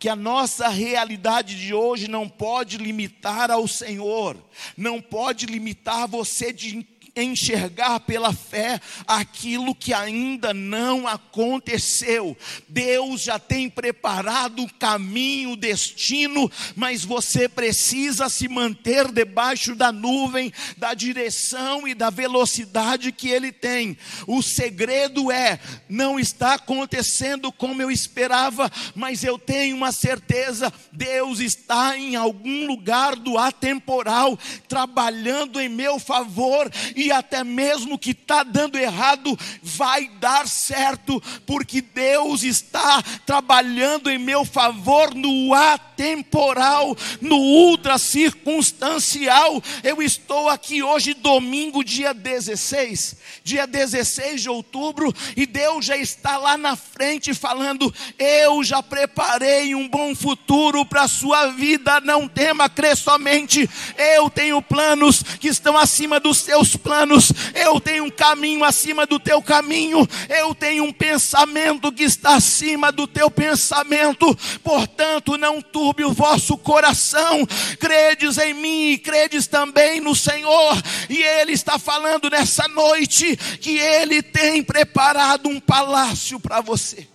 [0.05, 4.37] que a nossa realidade de hoje não pode limitar ao Senhor,
[4.77, 6.77] não pode limitar você de
[7.17, 12.37] enxergar pela fé aquilo que ainda não aconteceu.
[12.69, 19.93] Deus já tem preparado o caminho, o destino, mas você precisa se manter debaixo da
[19.93, 23.97] nuvem, da direção e da velocidade que Ele tem.
[24.27, 31.39] O segredo é: não está acontecendo como eu esperava, mas eu tenho uma certeza: Deus
[31.39, 38.13] está em algum lugar do atemporal, trabalhando em meu favor e e até mesmo que
[38.13, 46.97] está dando errado, vai dar certo, porque Deus está trabalhando em meu favor no atemporal,
[47.21, 49.63] no ultra circunstancial.
[49.83, 56.39] Eu estou aqui hoje, domingo, dia 16, dia 16 de outubro, e Deus já está
[56.39, 62.27] lá na frente falando: Eu já preparei um bom futuro para a sua vida, não
[62.27, 63.69] tema, crê somente.
[64.17, 69.05] Eu tenho planos que estão acima dos seus planos planos, eu tenho um caminho acima
[69.05, 75.61] do teu caminho, eu tenho um pensamento que está acima do teu pensamento, portanto, não
[75.61, 77.45] turbe o vosso coração,
[77.81, 80.81] credes em mim e credes também no Senhor,
[81.11, 87.09] e Ele está falando nessa noite que Ele tem preparado um palácio para você.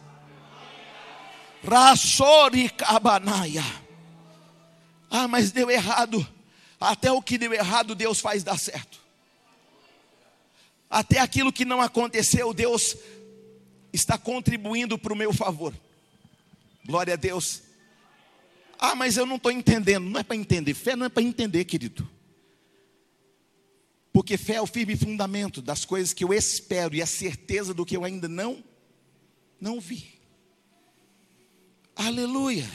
[1.65, 3.63] Rasori Kabanaia.
[5.09, 6.25] Ah, mas deu errado.
[6.79, 8.98] Até o que deu errado, Deus faz dar certo.
[10.89, 12.97] Até aquilo que não aconteceu, Deus
[13.93, 15.73] está contribuindo para o meu favor.
[16.85, 17.61] Glória a Deus.
[18.77, 20.09] Ah, mas eu não estou entendendo.
[20.09, 20.73] Não é para entender.
[20.73, 22.09] Fé não é para entender, querido.
[24.11, 27.85] Porque fé é o firme fundamento das coisas que eu espero e a certeza do
[27.85, 28.63] que eu ainda não
[29.61, 30.19] não vi.
[31.95, 32.67] Aleluia.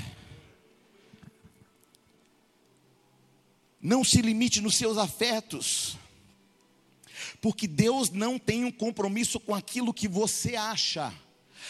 [3.81, 5.96] Não se limite nos seus afetos
[7.44, 11.12] porque Deus não tem um compromisso com aquilo que você acha.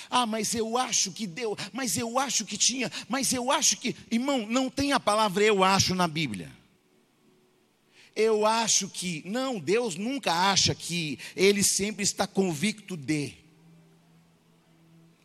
[0.09, 3.97] Ah, mas eu acho que deu, mas eu acho que tinha, mas eu acho que.
[4.09, 6.49] Irmão, não tem a palavra eu acho na Bíblia.
[8.15, 9.25] Eu acho que.
[9.27, 13.33] Não, Deus nunca acha que Ele sempre está convicto de.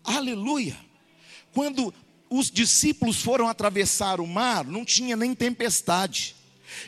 [0.03, 0.79] Aleluia.
[1.53, 1.93] Quando
[2.27, 6.38] os discípulos foram atravessar o mar, não tinha nem tempestade.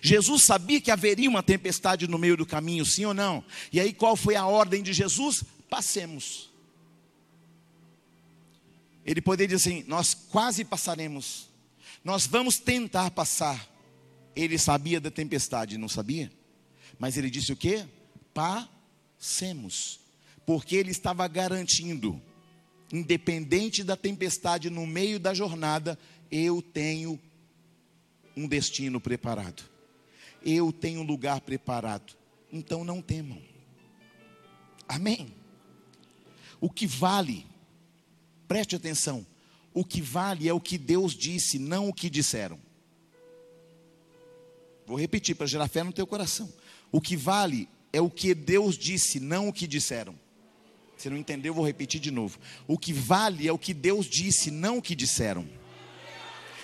[0.01, 3.43] Jesus sabia que haveria uma tempestade no meio do caminho, sim ou não?
[3.71, 5.43] E aí qual foi a ordem de Jesus?
[5.69, 6.49] Passemos.
[9.05, 11.49] Ele poderia dizer assim: Nós quase passaremos,
[12.03, 13.69] nós vamos tentar passar.
[14.35, 16.31] Ele sabia da tempestade, não sabia?
[16.97, 17.85] Mas ele disse o que?
[18.33, 19.99] Passemos,
[20.45, 22.21] porque ele estava garantindo,
[22.93, 25.99] independente da tempestade no meio da jornada,
[26.31, 27.19] eu tenho
[28.37, 29.70] um destino preparado.
[30.43, 32.13] Eu tenho um lugar preparado.
[32.51, 33.41] Então não temam.
[34.87, 35.33] Amém.
[36.59, 37.45] O que vale,
[38.47, 39.25] preste atenção,
[39.73, 42.59] o que vale é o que Deus disse, não o que disseram.
[44.85, 46.51] Vou repetir para gerar fé no teu coração.
[46.91, 50.13] O que vale é o que Deus disse, não o que disseram.
[50.97, 52.37] Se não entendeu, vou repetir de novo.
[52.67, 55.47] O que vale é o que Deus disse, não o que disseram.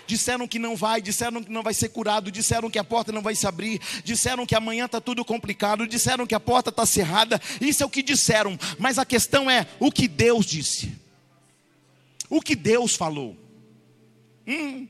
[0.08, 3.22] Disseram que não vai, disseram que não vai ser curado, disseram que a porta não
[3.22, 7.40] vai se abrir, disseram que amanhã está tudo complicado, disseram que a porta está cerrada.
[7.60, 10.98] Isso é o que disseram, mas a questão é o que Deus disse,
[12.30, 13.38] o que Deus falou.
[14.48, 14.88] Hum,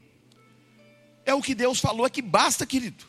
[1.26, 3.03] é o que Deus falou, é que basta, querido.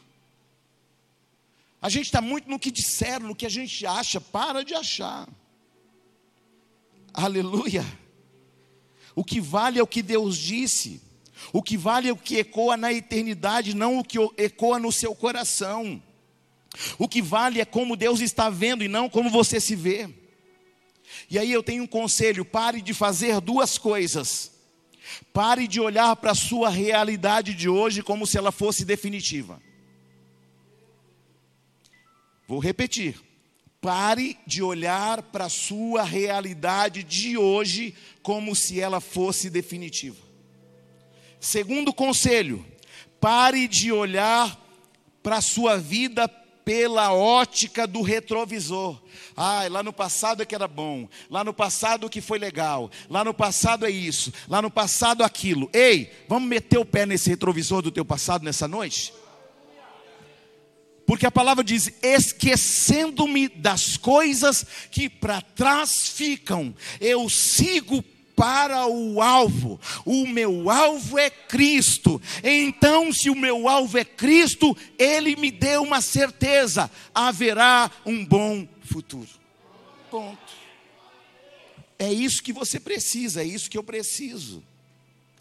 [1.80, 5.28] A gente está muito no que disseram, no que a gente acha, para de achar.
[7.12, 7.84] Aleluia.
[9.14, 11.00] O que vale é o que Deus disse.
[11.52, 15.14] O que vale é o que ecoa na eternidade, não o que ecoa no seu
[15.14, 16.02] coração.
[16.98, 20.08] O que vale é como Deus está vendo e não como você se vê.
[21.30, 24.52] E aí eu tenho um conselho: pare de fazer duas coisas.
[25.32, 29.60] Pare de olhar para a sua realidade de hoje como se ela fosse definitiva.
[32.46, 33.18] Vou repetir.
[33.80, 40.27] Pare de olhar para a sua realidade de hoje como se ela fosse definitiva.
[41.40, 42.64] Segundo conselho,
[43.20, 44.58] pare de olhar
[45.22, 46.28] para a sua vida
[46.68, 49.00] pela ótica do retrovisor.
[49.34, 53.24] Ah, lá no passado é que era bom, lá no passado que foi legal, lá
[53.24, 55.70] no passado é isso, lá no passado aquilo.
[55.72, 59.14] Ei, vamos meter o pé nesse retrovisor do teu passado nessa noite?
[61.06, 68.04] Porque a palavra diz: esquecendo-me das coisas que para trás ficam, eu sigo
[68.38, 69.80] para o alvo.
[70.04, 72.22] O meu alvo é Cristo.
[72.44, 78.68] Então, se o meu alvo é Cristo, ele me deu uma certeza: haverá um bom
[78.80, 79.28] futuro.
[80.08, 80.38] Ponto.
[81.98, 84.62] É isso que você precisa, é isso que eu preciso.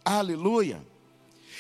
[0.04, 0.82] Aleluia.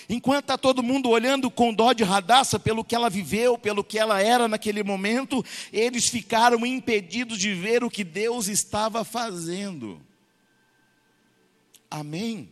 [0.09, 3.99] Enquanto está todo mundo olhando com dó de radaça pelo que ela viveu, pelo que
[3.99, 10.01] ela era naquele momento, eles ficaram impedidos de ver o que Deus estava fazendo.
[11.89, 12.51] Amém?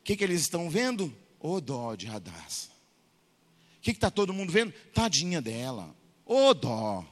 [0.00, 1.14] O que, que eles estão vendo?
[1.40, 2.68] O dó de radaça.
[3.78, 4.72] O que está todo mundo vendo?
[4.92, 5.94] Tadinha dela.
[6.24, 7.04] O dó.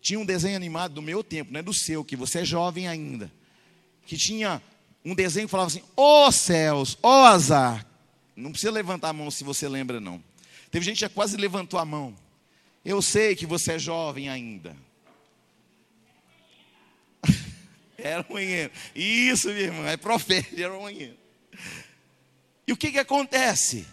[0.00, 2.86] Tinha um desenho animado do meu tempo, não é do seu, que você é jovem
[2.86, 3.32] ainda.
[4.06, 4.62] Que tinha
[5.04, 7.84] um desenho que falava assim: Ó oh, céus, ó oh, azar.
[8.36, 10.22] Não precisa levantar a mão se você lembra, não.
[10.70, 12.14] Teve gente que já quase levantou a mão.
[12.84, 14.76] Eu sei que você é jovem ainda.
[17.98, 18.70] Era um hieno.
[18.94, 21.16] Isso, minha irmã, é profeta, era um hieno.
[22.66, 23.86] E o que, que acontece?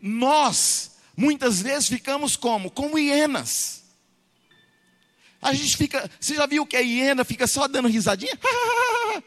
[0.00, 2.70] Nós, muitas vezes, ficamos como?
[2.70, 3.84] Como hienas.
[5.40, 8.38] A gente fica, você já viu que a hiena fica só dando risadinha?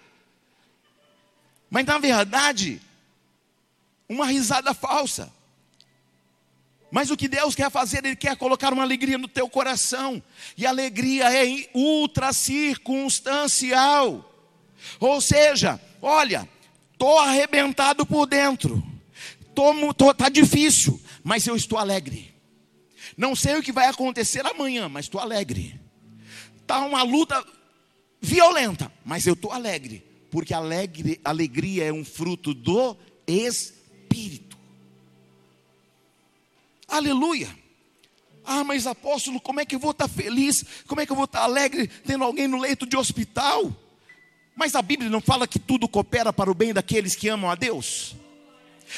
[1.69, 2.81] Mas na verdade,
[4.07, 5.31] uma risada falsa.
[6.91, 10.21] Mas o que Deus quer fazer, Ele quer colocar uma alegria no teu coração.
[10.57, 14.25] E a alegria é ultra circunstancial.
[14.99, 16.49] Ou seja, olha,
[16.93, 18.83] estou arrebentado por dentro.
[19.53, 22.33] Tô, tá difícil, mas eu estou alegre.
[23.17, 25.79] Não sei o que vai acontecer amanhã, mas estou alegre.
[26.61, 27.45] Está uma luta
[28.21, 32.95] violenta, mas eu estou alegre porque alegre, alegria é um fruto do
[33.27, 34.48] Espírito.
[36.89, 37.47] Aleluia.
[38.43, 40.65] Ah, mas apóstolo, como é que eu vou estar feliz?
[40.87, 43.71] Como é que eu vou estar alegre tendo alguém no leito de hospital?
[44.55, 47.55] Mas a Bíblia não fala que tudo coopera para o bem daqueles que amam a
[47.55, 48.15] Deus?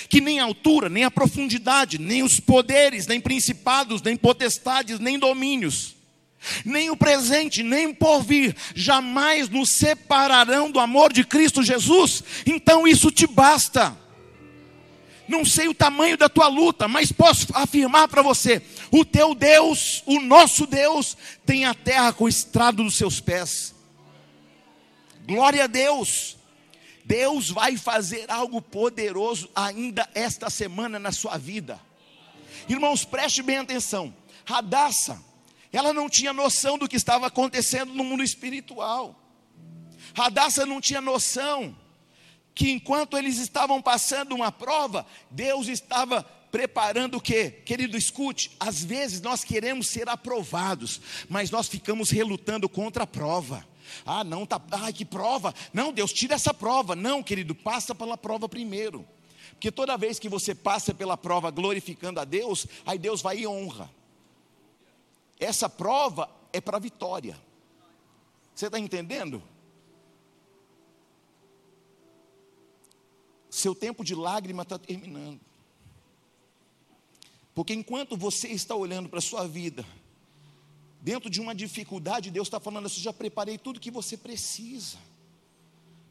[0.08, 5.20] Que nem a altura, nem a profundidade, nem os poderes, nem principados, nem potestades, nem
[5.20, 5.96] domínios
[6.66, 12.24] nem o presente, nem o porvir, jamais nos separarão do amor de Cristo Jesus.
[12.46, 13.96] Então isso te basta.
[15.32, 18.62] Não sei o tamanho da tua luta, mas posso afirmar para você:
[18.92, 21.16] o teu Deus, o nosso Deus,
[21.46, 23.74] tem a terra com o estrado dos seus pés.
[25.26, 26.38] Glória a Deus.
[27.06, 31.80] Deus vai fazer algo poderoso ainda esta semana na sua vida.
[32.68, 34.14] Irmãos, preste bem atenção.
[34.46, 35.20] Radassa
[35.72, 39.16] ela não tinha noção do que estava acontecendo no mundo espiritual.
[40.14, 41.76] Radassa não tinha noção
[42.62, 47.50] que enquanto eles estavam passando uma prova, Deus estava preparando o quê?
[47.50, 53.68] Querido, escute, às vezes nós queremos ser aprovados, mas nós ficamos relutando contra a prova.
[54.06, 55.56] Ah, não, tá, ai que prova.
[55.74, 56.96] Não, Deus tira essa prova.
[56.96, 59.08] Não, querido, passa pela prova primeiro.
[59.54, 63.48] Porque toda vez que você passa pela prova glorificando a Deus, aí Deus vai e
[63.48, 63.90] honra.
[65.40, 67.36] Essa prova é para vitória.
[68.54, 69.42] Você está entendendo?
[73.52, 75.42] Seu tempo de lágrima está terminando.
[77.54, 79.86] Porque enquanto você está olhando para a sua vida,
[81.02, 84.98] dentro de uma dificuldade, Deus está falando assim: já preparei tudo que você precisa.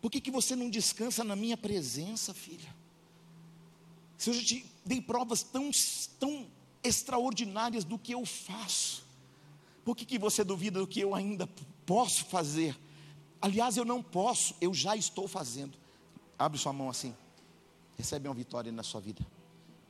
[0.03, 2.74] Por que, que você não descansa na minha presença, filha?
[4.18, 5.70] Se eu já te dei provas tão,
[6.18, 6.47] tão
[6.84, 9.03] extraordinárias do que eu faço,
[9.82, 11.49] por que, que você duvida do que eu ainda
[11.86, 12.78] posso fazer?
[13.41, 15.78] Aliás, eu não posso, eu já estou fazendo.
[16.38, 17.14] Abre sua mão assim,
[18.01, 19.20] recebe uma vitória na sua vida,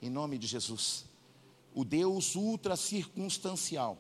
[0.02, 1.04] em nome de Jesus.
[1.72, 3.96] O Deus ultra circunstancial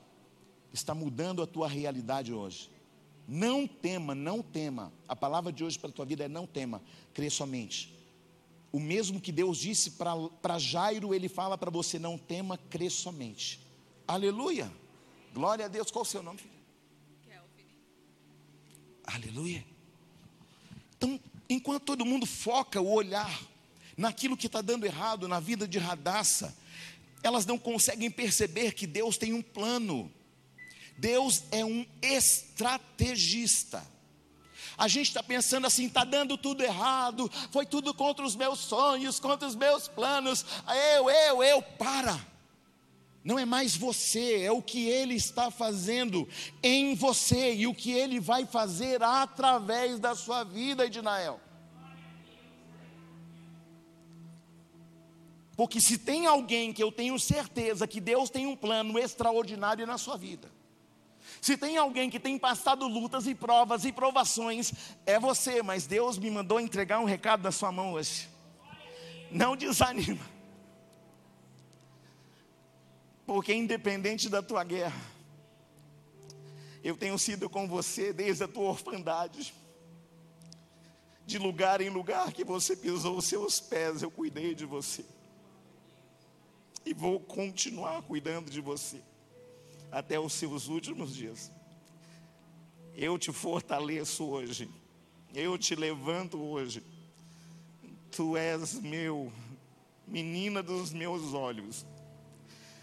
[0.72, 2.68] está mudando a tua realidade hoje.
[3.28, 4.92] Não tema, não tema.
[5.06, 6.82] A palavra de hoje para a tua vida é não tema,
[7.14, 7.94] crê somente.
[8.72, 13.60] O mesmo que Deus disse para Jairo, ele fala para você: não tema, crê somente.
[14.08, 14.72] Aleluia.
[15.32, 15.88] Glória a Deus.
[15.88, 16.60] Qual o seu nome, filha?
[19.04, 19.64] Aleluia.
[20.96, 23.50] Então, enquanto todo mundo foca o olhar
[24.00, 26.56] naquilo que está dando errado na vida de Radassa,
[27.22, 30.10] elas não conseguem perceber que Deus tem um plano
[31.00, 33.82] Deus é um estrategista.
[34.76, 39.18] A gente está pensando assim, está dando tudo errado, foi tudo contra os meus sonhos,
[39.18, 40.44] contra os meus planos.
[40.94, 42.20] Eu, eu, eu, para.
[43.24, 46.28] Não é mais você, é o que Ele está fazendo
[46.62, 51.40] em você e o que Ele vai fazer através da sua vida, Edinael.
[55.60, 59.98] Porque se tem alguém que eu tenho certeza que Deus tem um plano extraordinário na
[59.98, 60.50] sua vida,
[61.38, 64.72] se tem alguém que tem passado lutas e provas e provações,
[65.04, 68.26] é você, mas Deus me mandou entregar um recado na sua mão hoje.
[69.30, 70.26] Não desanima.
[73.26, 75.02] Porque independente da tua guerra,
[76.82, 79.52] eu tenho sido com você desde a tua orfandade.
[81.26, 85.04] De lugar em lugar que você pisou os seus pés, eu cuidei de você.
[86.90, 89.00] E vou continuar cuidando de você
[89.92, 91.52] até os seus últimos dias.
[92.96, 94.68] Eu te fortaleço hoje,
[95.32, 96.82] eu te levanto hoje.
[98.10, 99.32] Tu és meu,
[100.04, 101.86] menina dos meus olhos,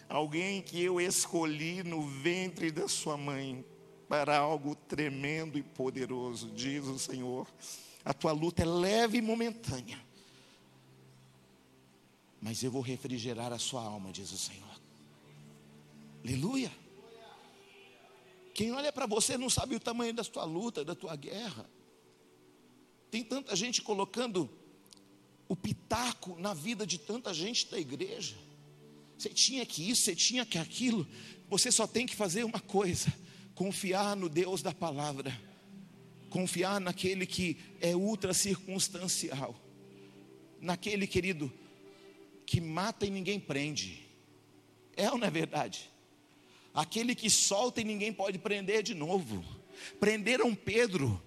[0.08, 3.66] alguém que eu escolhi no ventre da sua mãe
[4.08, 7.46] para algo tremendo e poderoso, diz o Senhor.
[8.06, 10.00] A tua luta é leve e momentânea,
[12.42, 14.82] mas eu vou refrigerar a sua alma, diz o Senhor.
[16.24, 16.72] Aleluia.
[18.54, 21.70] Quem olha para você não sabe o tamanho da tua luta, da tua guerra.
[23.10, 24.50] Tem tanta gente colocando
[25.48, 28.36] o pitaco na vida de tanta gente da igreja.
[29.18, 31.08] Você tinha que isso, você tinha que aquilo.
[31.50, 33.14] Você só tem que fazer uma coisa:
[33.56, 35.40] confiar no Deus da palavra,
[36.30, 39.56] confiar naquele que é ultra circunstancial,
[40.60, 41.52] naquele querido
[42.48, 44.04] que mata e ninguém prende.
[44.96, 45.92] É ou não é verdade?
[46.78, 49.44] aquele que solta e ninguém pode prender de novo.
[50.00, 51.20] Prenderam Pedro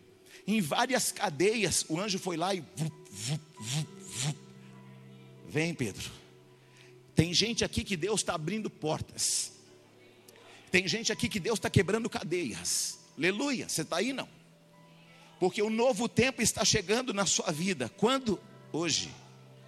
[0.46, 1.84] em várias cadeias.
[1.88, 2.62] O anjo foi lá e.
[5.48, 6.08] Vem, Pedro.
[7.16, 9.52] Tem gente aqui que Deus está abrindo portas.
[10.70, 13.00] Tem gente aqui que Deus está quebrando cadeias.
[13.18, 13.68] Aleluia.
[13.68, 14.28] Você está aí não?
[15.40, 17.88] Porque o novo tempo está chegando na sua vida.
[17.96, 18.38] Quando?
[18.72, 19.10] Hoje.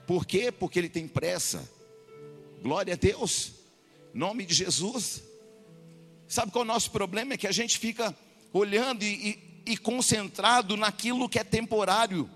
[0.07, 0.51] Por quê?
[0.51, 1.69] Porque Ele tem pressa.
[2.63, 3.53] Glória a Deus.
[4.13, 5.23] Nome de Jesus.
[6.29, 7.35] Sabe qual é o nosso problema?
[7.35, 8.17] É que a gente fica
[8.53, 12.29] olhando e, e, e concentrado naquilo que é temporário.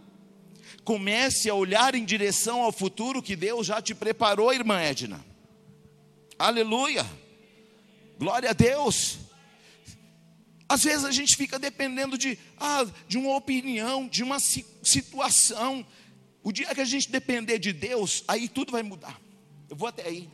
[0.84, 5.24] Comece a olhar em direção ao futuro que Deus já te preparou, irmã Edna.
[6.38, 7.04] Aleluia.
[8.18, 9.18] Glória a Deus.
[10.68, 15.86] Às vezes a gente fica dependendo de, ah, de uma opinião, de uma situação.
[16.46, 19.20] O dia que a gente depender de Deus, aí tudo vai mudar.
[19.68, 20.30] Eu vou até aí.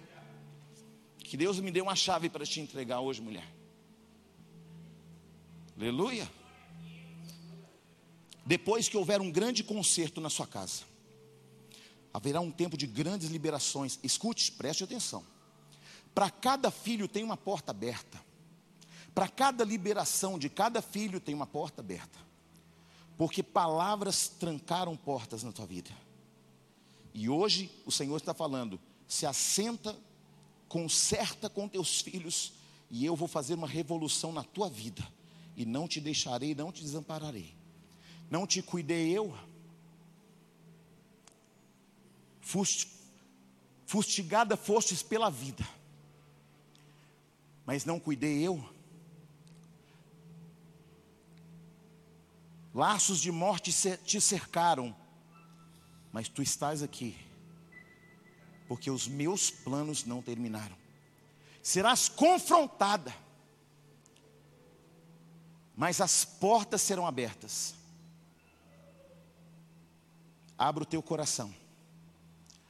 [1.16, 3.50] Que Deus me dê uma chave para te entregar hoje, mulher.
[5.74, 6.30] Aleluia.
[8.44, 10.82] Depois que houver um grande concerto na sua casa,
[12.12, 13.98] haverá um tempo de grandes liberações.
[14.02, 15.24] Escute, preste atenção.
[16.14, 18.22] Para cada filho tem uma porta aberta.
[19.14, 22.18] Para cada liberação de cada filho tem uma porta aberta.
[23.16, 26.01] Porque palavras trancaram portas na tua vida.
[27.14, 29.96] E hoje o Senhor está falando: se assenta
[30.72, 32.54] conserta com teus filhos,
[32.90, 35.06] e eu vou fazer uma revolução na tua vida,
[35.54, 37.54] e não te deixarei, não te desampararei.
[38.30, 39.38] Não te cuidei eu?
[43.84, 45.68] Fustigada fostes pela vida,
[47.66, 48.66] mas não cuidei eu.
[52.74, 53.70] Laços de morte
[54.06, 54.96] te cercaram,
[56.12, 57.16] mas tu estás aqui,
[58.68, 60.76] porque os meus planos não terminaram.
[61.62, 63.14] Serás confrontada,
[65.74, 67.74] mas as portas serão abertas.
[70.58, 71.52] Abra o teu coração,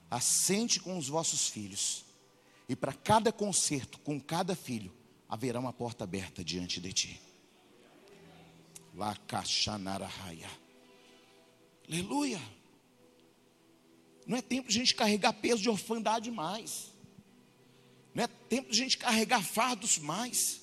[0.08, 2.04] assente com os vossos filhos,
[2.68, 4.94] e para cada concerto com cada filho,
[5.28, 7.20] haverá uma porta aberta diante de ti.
[8.94, 10.50] Lacachanarahaya.
[11.88, 12.40] Aleluia.
[14.26, 16.92] Não é tempo de a gente carregar peso de orfandade mais.
[18.14, 20.60] Não é tempo de a gente carregar fardos mais.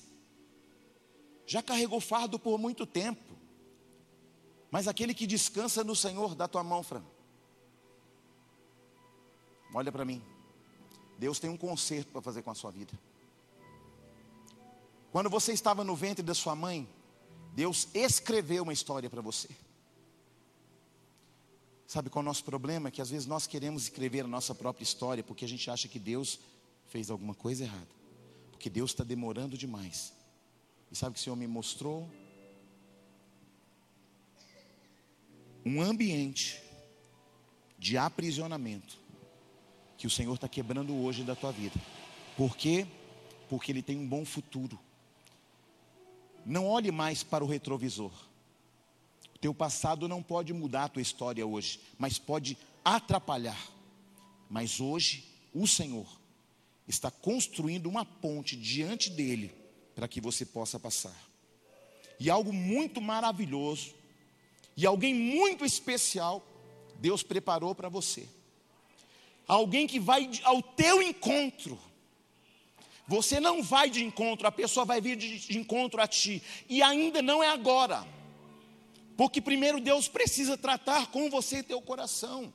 [1.46, 3.36] Já carregou fardo por muito tempo.
[4.70, 7.02] Mas aquele que descansa no Senhor, dá tua mão, Fran.
[9.74, 10.22] Olha para mim.
[11.18, 12.92] Deus tem um conserto para fazer com a sua vida.
[15.12, 16.88] Quando você estava no ventre da sua mãe,
[17.52, 19.48] Deus escreveu uma história para você.
[21.90, 22.86] Sabe qual é o nosso problema?
[22.86, 25.88] É que às vezes nós queremos escrever a nossa própria história porque a gente acha
[25.88, 26.38] que Deus
[26.86, 27.88] fez alguma coisa errada.
[28.52, 30.12] Porque Deus está demorando demais.
[30.88, 32.08] E sabe que o Senhor me mostrou?
[35.66, 36.62] Um ambiente
[37.76, 38.96] de aprisionamento
[39.98, 41.74] que o Senhor está quebrando hoje da tua vida.
[42.36, 42.86] Por quê?
[43.48, 44.78] Porque Ele tem um bom futuro.
[46.46, 48.29] Não olhe mais para o retrovisor.
[49.40, 53.60] Teu passado não pode mudar a tua história hoje, mas pode atrapalhar.
[54.48, 55.24] Mas hoje,
[55.54, 56.06] o Senhor
[56.86, 59.54] está construindo uma ponte diante dele
[59.94, 61.16] para que você possa passar.
[62.18, 63.94] E algo muito maravilhoso,
[64.76, 66.44] e alguém muito especial,
[66.96, 68.28] Deus preparou para você.
[69.48, 71.78] Alguém que vai ao teu encontro
[73.10, 76.40] você não vai de encontro, a pessoa vai vir de, encontro a ti.
[76.68, 78.06] E ainda não é agora.
[79.20, 82.50] Porque primeiro Deus precisa tratar com você teu coração.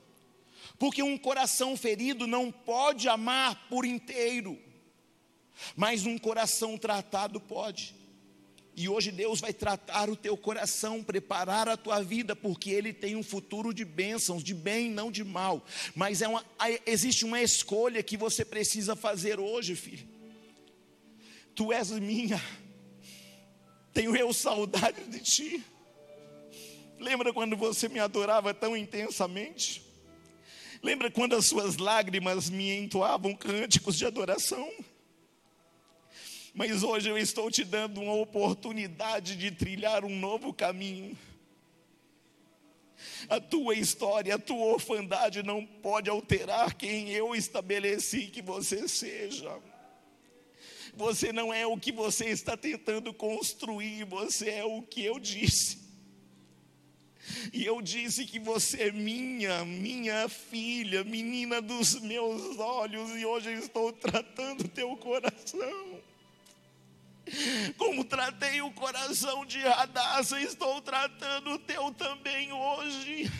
[0.80, 4.58] Porque um coração ferido não pode amar por inteiro.
[5.76, 7.94] Mas um coração tratado pode.
[8.74, 13.14] E hoje Deus vai tratar o teu coração, preparar a tua vida, porque Ele tem
[13.14, 15.64] um futuro de bênçãos, de bem, não de mal.
[15.94, 16.44] Mas é uma,
[16.84, 20.08] existe uma escolha que você precisa fazer hoje, filho.
[21.54, 22.42] Tu és minha,
[23.94, 25.64] tenho eu saudade de ti.
[26.98, 29.82] Lembra quando você me adorava tão intensamente?
[30.82, 34.70] Lembra quando as suas lágrimas me entoavam cânticos de adoração?
[36.54, 41.16] Mas hoje eu estou te dando uma oportunidade de trilhar um novo caminho.
[43.28, 49.58] A tua história, a tua orfandade não pode alterar quem eu estabeleci que você seja.
[50.94, 55.85] Você não é o que você está tentando construir, você é o que eu disse.
[57.52, 63.52] E eu disse que você é minha, minha filha, menina dos meus olhos, e hoje
[63.52, 66.00] eu estou tratando teu coração.
[67.76, 73.30] Como tratei o coração de Radassa, estou tratando o teu também hoje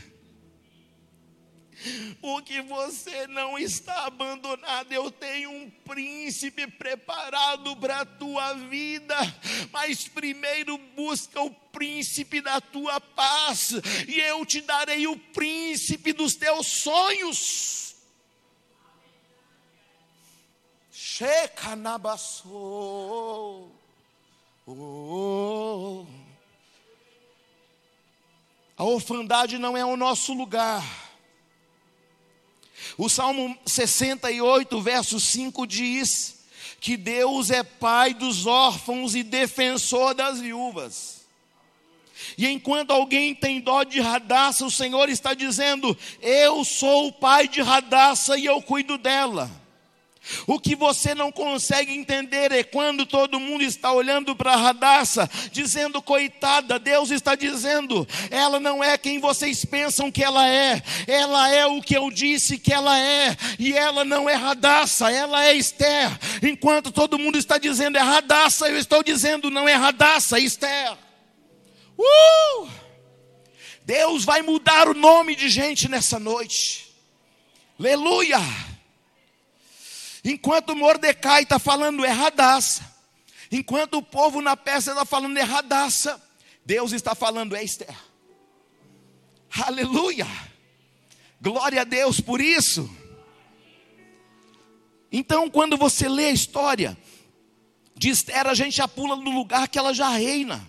[2.20, 4.93] porque você não está abandonado.
[4.93, 9.16] Eu tenho um príncipe preparado para a tua vida,
[9.72, 13.72] mas primeiro busca o príncipe da tua paz,
[14.09, 17.95] e eu te darei o príncipe dos teus sonhos.
[20.91, 22.01] Checa na
[22.47, 23.68] oh,
[24.66, 26.07] oh.
[28.77, 31.06] A orfandade não é o nosso lugar.
[32.99, 36.37] O Salmo 68, verso 5 diz
[36.81, 41.17] que Deus é pai dos órfãos e defensor das viúvas.
[42.39, 47.47] E enquanto alguém tem dó de Radassa, o Senhor está dizendo: Eu sou o pai
[47.47, 49.51] de Radassa e eu cuido dela.
[50.47, 55.29] O que você não consegue entender é quando todo mundo está olhando para a Radassa,
[55.53, 61.49] dizendo, coitada, Deus está dizendo, ela não é quem vocês pensam que ela é, ela
[61.51, 65.55] é o que eu disse que ela é, e ela não é Radassa, ela é
[65.55, 66.11] Esther.
[66.43, 70.97] Enquanto todo mundo está dizendo é Radassa, eu estou dizendo não é Radassa, Esther.
[71.99, 72.68] Uh!
[73.85, 76.93] Deus vai mudar o nome de gente nessa noite.
[77.79, 78.39] Aleluia!
[80.29, 82.83] Enquanto Mordecai está falando erradaça,
[83.49, 86.20] enquanto o povo na peça está falando erradaça,
[86.64, 87.64] Deus está falando é
[89.64, 90.27] Aleluia!
[91.41, 92.91] Glória a Deus por isso.
[95.12, 96.99] Então, quando você lê a história
[97.95, 100.68] de Esther, a gente já pula no lugar que ela já reina.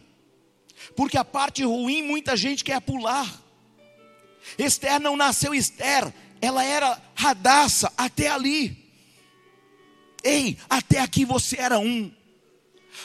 [0.95, 3.27] Porque a parte ruim muita gente quer pular.
[4.55, 8.76] Esther não nasceu Esther, ela era radaça até ali.
[10.27, 12.11] Ei, até aqui você era um.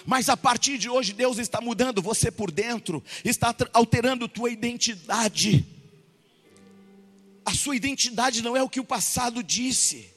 [0.05, 5.65] Mas a partir de hoje Deus está mudando você por dentro, está alterando tua identidade.
[7.45, 10.11] A sua identidade não é o que o passado disse.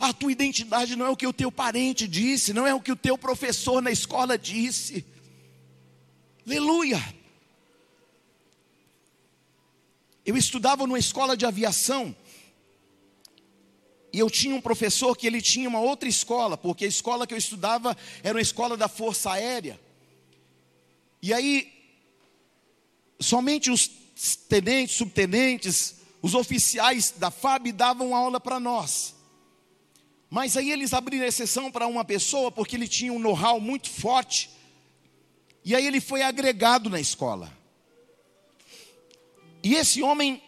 [0.00, 2.90] A tua identidade não é o que o teu parente disse, não é o que
[2.90, 5.06] o teu professor na escola disse.
[6.44, 7.00] Aleluia.
[10.24, 12.16] Eu estudava numa escola de aviação
[14.16, 17.34] e eu tinha um professor que ele tinha uma outra escola, porque a escola que
[17.34, 19.78] eu estudava era uma escola da Força Aérea.
[21.20, 21.70] E aí,
[23.20, 23.90] somente os
[24.48, 29.14] tenentes, subtenentes, os oficiais da FAB davam aula para nós.
[30.30, 34.48] Mas aí eles abriram exceção para uma pessoa porque ele tinha um know-how muito forte.
[35.62, 37.52] E aí ele foi agregado na escola.
[39.62, 40.42] E esse homem,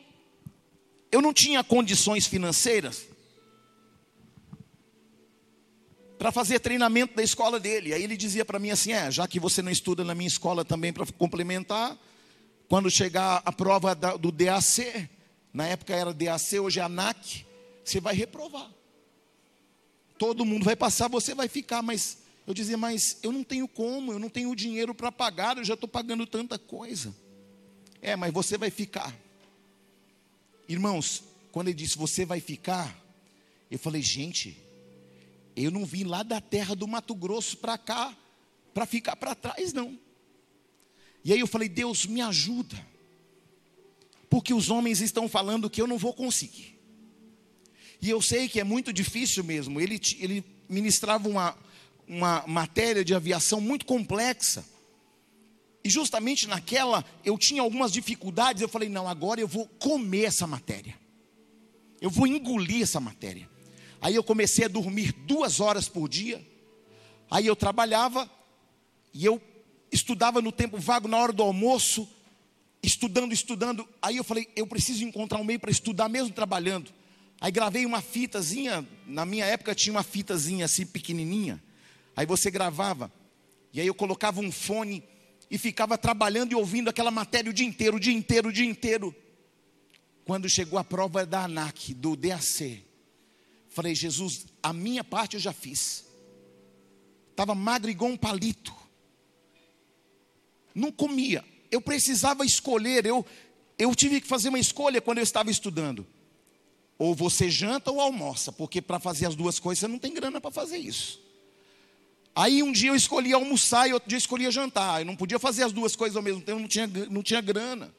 [1.13, 3.08] eu não tinha condições financeiras
[6.19, 7.95] para fazer treinamento da escola dele.
[7.95, 10.65] Aí ele dizia para mim assim: é, já que você não estuda na minha escola
[10.65, 11.97] também para complementar,
[12.69, 15.09] quando chegar a prova da, do DAC,
[15.53, 17.47] na época era DAC, hoje é ANAC,
[17.85, 18.71] você vai reprovar.
[20.19, 24.13] Todo mundo vai passar, você vai ficar, mas eu dizia, mas eu não tenho como,
[24.13, 27.15] eu não tenho dinheiro para pagar, eu já estou pagando tanta coisa.
[28.03, 29.15] É, mas você vai ficar.
[30.69, 32.95] Irmãos, quando ele disse você vai ficar,
[33.71, 34.57] eu falei, gente,
[35.65, 38.17] eu não vim lá da terra do Mato Grosso para cá
[38.73, 39.99] para ficar para trás, não.
[41.25, 42.77] E aí eu falei, Deus, me ajuda.
[44.31, 46.79] Porque os homens estão falando que eu não vou conseguir.
[48.01, 49.81] E eu sei que é muito difícil mesmo.
[49.81, 51.57] Ele, ele ministrava uma,
[52.07, 54.65] uma matéria de aviação muito complexa.
[55.83, 58.63] E justamente naquela eu tinha algumas dificuldades.
[58.63, 60.97] Eu falei: não, agora eu vou comer essa matéria.
[62.01, 63.51] Eu vou engolir essa matéria.
[64.01, 66.45] Aí eu comecei a dormir duas horas por dia.
[67.31, 68.31] Aí eu trabalhava
[69.13, 69.41] e eu
[69.91, 72.09] estudava no tempo vago, na hora do almoço,
[72.83, 73.89] estudando, estudando.
[74.01, 76.93] Aí eu falei: eu preciso encontrar um meio para estudar, mesmo trabalhando.
[77.41, 78.87] Aí gravei uma fitazinha.
[79.07, 81.63] Na minha época tinha uma fitazinha assim pequenininha.
[82.17, 83.13] Aí você gravava.
[83.73, 85.05] E aí eu colocava um fone
[85.51, 88.65] e ficava trabalhando e ouvindo aquela matéria o dia inteiro, o dia inteiro, o dia
[88.67, 89.15] inteiro.
[90.25, 92.85] Quando chegou a prova da ANAC, do DAC,
[93.79, 96.05] falei, Jesus, a minha parte eu já fiz.
[97.31, 98.75] Estava magro igual um palito.
[100.75, 101.45] Não comia.
[101.71, 103.07] Eu precisava escolher.
[103.07, 103.25] Eu,
[103.79, 106.05] eu tive que fazer uma escolha quando eu estava estudando.
[106.99, 110.41] Ou você janta ou almoça, porque para fazer as duas coisas você não tem grana
[110.41, 111.23] para fazer isso.
[112.35, 115.03] Aí um dia eu escolhi almoçar e outro dia eu escolhi jantar.
[115.03, 117.95] Eu não podia fazer as duas coisas ao mesmo tempo, não tinha, não tinha grana.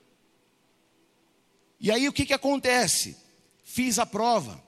[1.80, 3.16] E aí o que, que acontece?
[3.64, 4.68] Fiz a prova.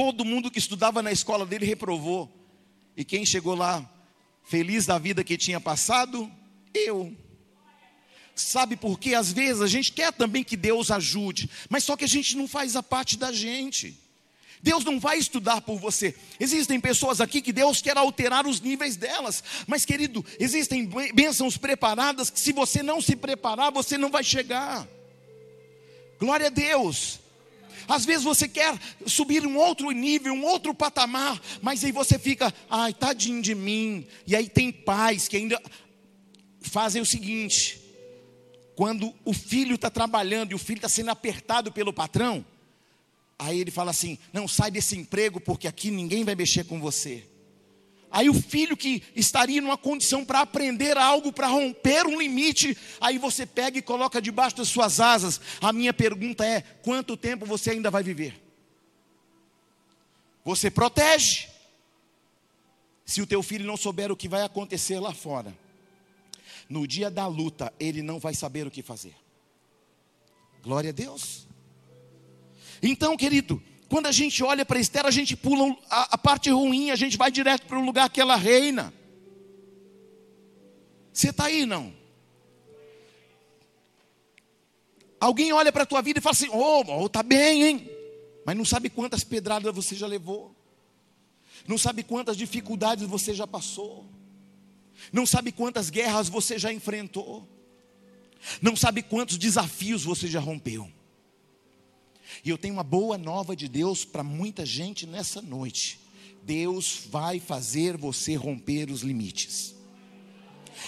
[0.00, 2.26] Todo mundo que estudava na escola dele reprovou.
[2.96, 3.86] E quem chegou lá
[4.42, 6.32] feliz da vida que tinha passado?
[6.72, 7.14] Eu.
[8.34, 9.12] Sabe por quê?
[9.12, 12.48] Às vezes a gente quer também que Deus ajude, mas só que a gente não
[12.48, 13.94] faz a parte da gente.
[14.62, 16.16] Deus não vai estudar por você.
[16.40, 19.44] Existem pessoas aqui que Deus quer alterar os níveis delas.
[19.66, 24.88] Mas, querido, existem bênçãos preparadas que, se você não se preparar, você não vai chegar.
[26.18, 27.19] Glória a Deus.
[27.90, 32.54] Às vezes você quer subir um outro nível, um outro patamar, mas aí você fica,
[32.70, 34.06] ai, tadinho de mim.
[34.26, 35.60] E aí tem pais que ainda
[36.60, 37.80] fazem o seguinte:
[38.76, 42.44] quando o filho está trabalhando e o filho está sendo apertado pelo patrão,
[43.40, 47.24] Aí ele fala assim: não, sai desse emprego, porque aqui ninguém vai mexer com você.
[48.10, 53.18] Aí o filho que estaria numa condição para aprender algo, para romper um limite, aí
[53.18, 55.40] você pega e coloca debaixo das suas asas.
[55.60, 58.40] A minha pergunta é: quanto tempo você ainda vai viver?
[60.44, 61.48] Você protege.
[63.04, 65.56] Se o teu filho não souber o que vai acontecer lá fora,
[66.68, 69.14] no dia da luta, ele não vai saber o que fazer.
[70.62, 71.46] Glória a Deus.
[72.82, 76.92] Então, querido, quando a gente olha para Esther, a gente pula a, a parte ruim,
[76.92, 78.94] a gente vai direto para o lugar que ela reina.
[81.12, 81.92] Você está aí, não?
[85.18, 87.90] Alguém olha para a tua vida e fala assim: Ô, oh, tá bem, hein?
[88.46, 90.54] Mas não sabe quantas pedradas você já levou,
[91.66, 94.06] não sabe quantas dificuldades você já passou,
[95.12, 97.46] não sabe quantas guerras você já enfrentou,
[98.62, 100.88] não sabe quantos desafios você já rompeu.
[102.44, 106.00] E eu tenho uma boa nova de Deus para muita gente nessa noite.
[106.42, 109.74] Deus vai fazer você romper os limites.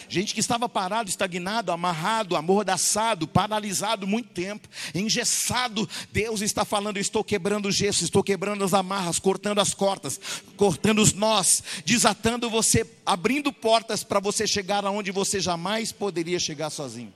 [0.08, 5.88] Gente que estava parado, estagnado, amarrado, amordaçado, paralisado muito tempo, engessado.
[6.10, 10.18] Deus está falando: estou quebrando o gesso, estou quebrando as amarras, cortando as cortas,
[10.56, 16.70] cortando os nós, desatando você, abrindo portas para você chegar aonde você jamais poderia chegar
[16.70, 17.12] sozinho.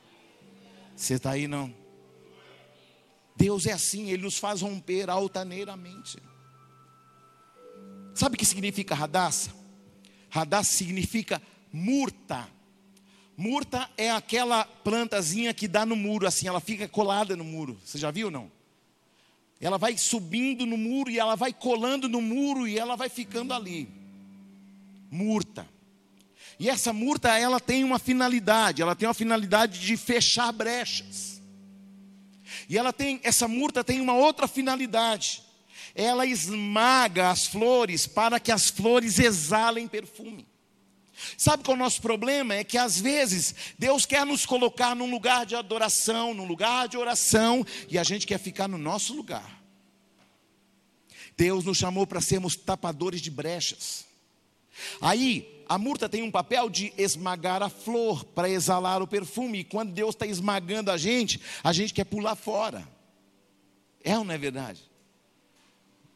[0.94, 1.85] Você está aí não?
[3.36, 6.18] Deus é assim, Ele nos faz romper altaneiramente.
[8.14, 9.50] Sabe o que significa radassa?
[10.30, 12.48] Radassa significa murta.
[13.36, 17.78] Murta é aquela plantazinha que dá no muro, assim, ela fica colada no muro.
[17.84, 18.50] Você já viu não?
[19.60, 23.52] Ela vai subindo no muro e ela vai colando no muro e ela vai ficando
[23.52, 23.88] ali.
[25.10, 25.68] Murta.
[26.58, 31.35] E essa murta, ela tem uma finalidade, ela tem uma finalidade de fechar brechas.
[32.68, 35.42] E ela tem, essa murta tem uma outra finalidade.
[35.94, 40.46] Ela esmaga as flores para que as flores exalem perfume.
[41.36, 42.54] Sabe qual é o nosso problema?
[42.54, 46.96] É que às vezes Deus quer nos colocar num lugar de adoração, num lugar de
[46.96, 49.62] oração, e a gente quer ficar no nosso lugar.
[51.36, 54.04] Deus nos chamou para sermos tapadores de brechas.
[55.00, 59.64] Aí, a murta tem um papel de esmagar a flor para exalar o perfume, e
[59.64, 62.86] quando Deus está esmagando a gente, a gente quer pular fora.
[64.02, 64.82] É ou não é verdade?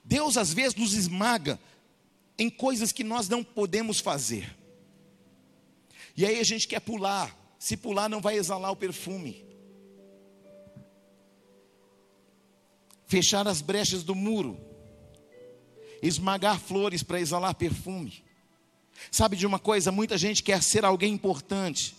[0.04, 1.58] Deus às vezes nos esmaga
[2.38, 4.56] em coisas que nós não podemos fazer.
[6.16, 7.36] E aí a gente quer pular.
[7.58, 9.44] Se pular, não vai exalar o perfume.
[13.06, 14.58] Fechar as brechas do muro.
[16.02, 18.24] Esmagar flores para exalar perfume.
[19.10, 19.92] Sabe de uma coisa?
[19.92, 21.96] Muita gente quer ser alguém importante,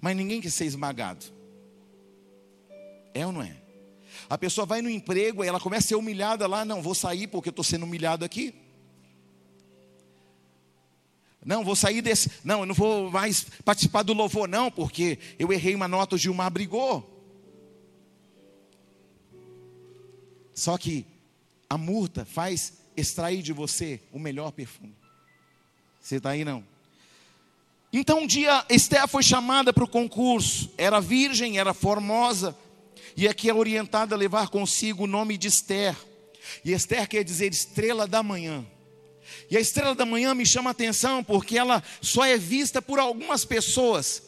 [0.00, 1.24] mas ninguém quer ser esmagado.
[3.14, 3.56] É ou não é?
[4.28, 7.26] A pessoa vai no emprego e ela começa a ser humilhada lá, não, vou sair
[7.26, 8.54] porque estou sendo humilhado aqui.
[11.44, 12.30] Não, vou sair desse.
[12.44, 16.18] Não, eu não vou mais participar do louvor, não, porque eu errei uma nota, o
[16.18, 17.08] Gilmar brigou.
[20.54, 21.04] Só que
[21.68, 25.01] a murta faz extrair de você o melhor perfume.
[26.02, 26.64] Você está aí, não?
[27.92, 30.70] Então um dia Esther foi chamada para o concurso.
[30.76, 32.56] Era virgem, era formosa.
[33.16, 35.94] E aqui é orientada a levar consigo o nome de Esther.
[36.64, 38.66] E Esther quer dizer estrela da manhã.
[39.48, 42.98] E a estrela da manhã me chama a atenção porque ela só é vista por
[42.98, 44.22] algumas pessoas.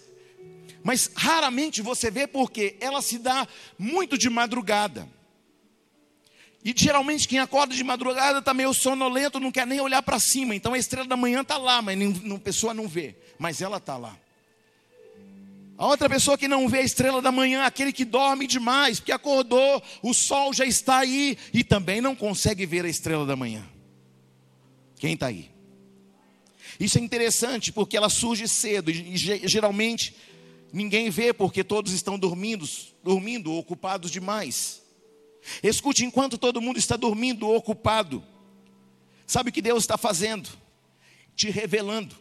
[0.83, 3.49] Mas raramente você vê porque ela se dá
[3.79, 5.09] muito de madrugada.
[6.65, 10.55] E geralmente quem acorda de madrugada está meio sonolento, não quer nem olhar para cima.
[10.55, 13.15] Então a estrela da manhã está lá, mas a pessoa não vê.
[13.39, 14.17] Mas ela está lá.
[15.77, 19.13] A outra pessoa que não vê a estrela da manhã, aquele que dorme demais, porque
[19.13, 23.63] acordou, o sol já está aí e também não consegue ver a estrela da manhã.
[24.97, 25.51] Quem está aí?
[26.81, 30.17] Isso é interessante porque ela surge cedo e geralmente
[30.73, 32.67] ninguém vê porque todos estão dormindo,
[33.03, 34.84] dormindo ocupados demais.
[35.63, 38.25] Escute, enquanto todo mundo está dormindo ocupado,
[39.27, 40.49] sabe o que Deus está fazendo?
[41.37, 42.17] Te revelando.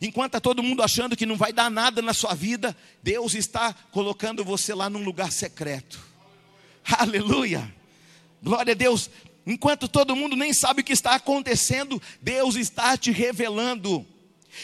[0.00, 3.72] Enquanto está todo mundo achando que não vai dar nada na sua vida, Deus está
[3.92, 6.00] colocando você lá num lugar secreto.
[6.84, 7.72] Aleluia!
[8.42, 9.08] Glória a Deus.
[9.46, 14.06] Enquanto todo mundo nem sabe o que está acontecendo, Deus está te revelando.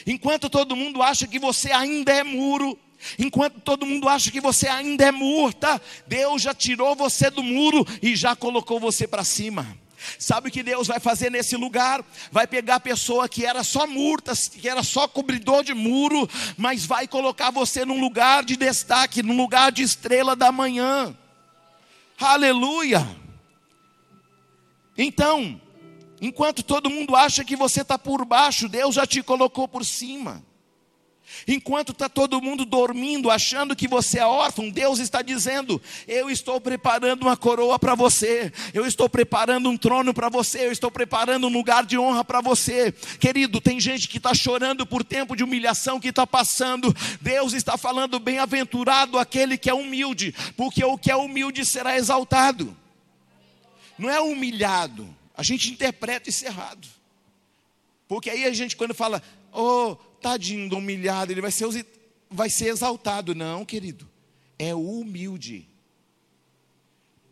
[0.07, 2.79] Enquanto todo mundo acha que você ainda é muro,
[3.19, 7.87] enquanto todo mundo acha que você ainda é murta, Deus já tirou você do muro
[8.03, 9.67] e já colocou você para cima.
[10.19, 12.05] Sabe o que Deus vai fazer nesse lugar?
[12.33, 16.87] Vai pegar a pessoa que era só murta, que era só cobridor de muro, mas
[16.87, 21.17] vai colocar você num lugar de destaque, num lugar de estrela da manhã.
[22.19, 23.07] Aleluia!
[24.97, 25.61] Então,
[26.21, 30.45] enquanto todo mundo acha que você está por baixo, Deus já te colocou por cima.
[31.47, 36.61] Enquanto está todo mundo dormindo, achando que você é órfão, Deus está dizendo: Eu estou
[36.61, 41.47] preparando uma coroa para você, eu estou preparando um trono para você, eu estou preparando
[41.47, 42.93] um lugar de honra para você.
[43.19, 46.95] Querido, tem gente que está chorando por tempo de humilhação que está passando.
[47.21, 52.77] Deus está falando: Bem-aventurado aquele que é humilde, porque o que é humilde será exaltado
[54.01, 55.15] não é humilhado.
[55.37, 56.89] A gente interpreta isso errado.
[58.09, 59.23] Porque aí a gente, quando fala,
[59.53, 61.87] oh, tadinho do humilhado, ele vai ser,
[62.29, 63.35] vai ser exaltado.
[63.35, 64.09] Não, querido.
[64.59, 65.67] É humilde.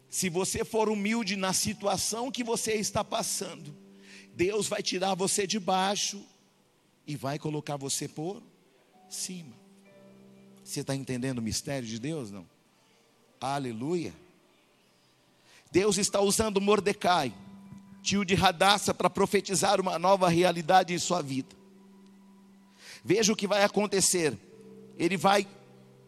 [0.08, 3.74] Se você for humilde na situação que você está passando,
[4.34, 6.24] Deus vai tirar você de baixo
[7.06, 8.42] e vai colocar você por
[9.08, 9.54] cima.
[10.64, 12.30] Você está entendendo o mistério de Deus?
[12.30, 12.46] Não?
[13.40, 14.14] Aleluia.
[15.70, 17.34] Deus está usando Mordecai
[18.08, 21.54] tio de Radassa, para profetizar uma nova realidade em sua vida.
[23.04, 24.36] Veja o que vai acontecer.
[24.96, 25.46] Ele vai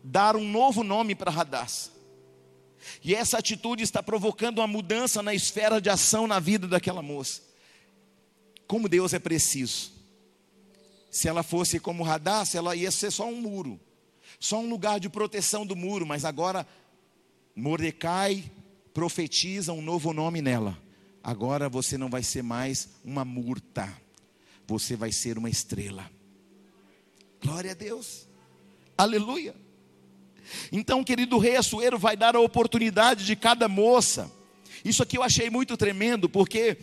[0.02, 1.90] dar um novo nome para Radassa.
[3.02, 7.42] E essa atitude está provocando uma mudança na esfera de ação na vida daquela moça.
[8.66, 9.92] Como Deus é preciso.
[11.10, 13.80] Se ela fosse como Radassa, ela ia ser só um muro,
[14.38, 16.66] só um lugar de proteção do muro, mas agora
[17.54, 18.44] Mordecai
[18.94, 20.78] profetiza um novo nome nela.
[21.22, 23.92] Agora você não vai ser mais uma murta,
[24.66, 26.08] você vai ser uma estrela.
[27.42, 28.28] Glória a Deus,
[28.98, 29.54] aleluia.
[30.70, 34.30] Então, querido rei Assuero vai dar a oportunidade de cada moça.
[34.84, 36.76] Isso aqui eu achei muito tremendo, porque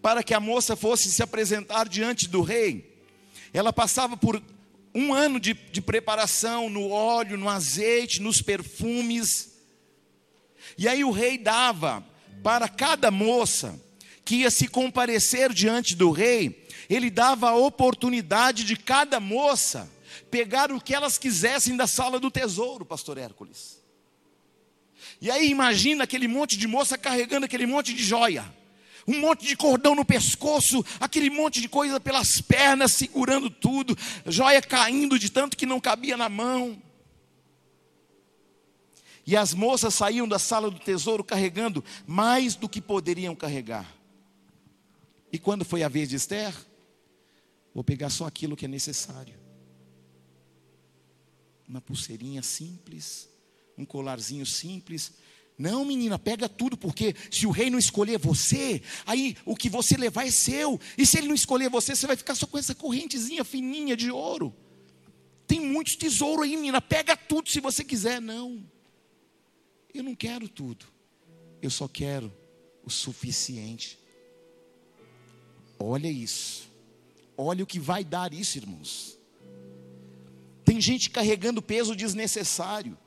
[0.00, 2.96] para que a moça fosse se apresentar diante do rei,
[3.52, 4.40] ela passava por
[4.94, 9.56] um ano de, de preparação no óleo, no azeite, nos perfumes.
[10.78, 12.04] E aí o rei dava
[12.44, 13.80] para cada moça
[14.24, 19.95] que ia se comparecer diante do rei, ele dava a oportunidade de cada moça
[20.30, 23.82] pegar o que elas quisessem da sala do tesouro, pastor Hércules.
[25.20, 28.44] E aí imagina aquele monte de moça carregando aquele monte de joia,
[29.06, 33.96] um monte de cordão no pescoço, aquele monte de coisa pelas pernas, segurando tudo,
[34.26, 36.80] joia caindo de tanto que não cabia na mão.
[39.26, 43.92] E as moças saíam da sala do tesouro carregando mais do que poderiam carregar.
[45.32, 46.54] E quando foi a vez de Esther,
[47.74, 49.45] vou pegar só aquilo que é necessário.
[51.68, 53.28] Uma pulseirinha simples,
[53.76, 55.12] um colarzinho simples.
[55.58, 59.96] Não, menina, pega tudo, porque se o rei não escolher você, aí o que você
[59.96, 60.78] levar é seu.
[60.98, 64.10] E se ele não escolher você, você vai ficar só com essa correntezinha fininha de
[64.10, 64.54] ouro.
[65.46, 68.20] Tem muitos tesouros aí, menina, pega tudo se você quiser.
[68.20, 68.62] Não.
[69.94, 70.84] Eu não quero tudo.
[71.62, 72.32] Eu só quero
[72.84, 73.98] o suficiente.
[75.78, 76.70] Olha isso.
[77.36, 79.18] Olha o que vai dar isso, irmãos.
[80.66, 82.98] Tem gente carregando peso desnecessário,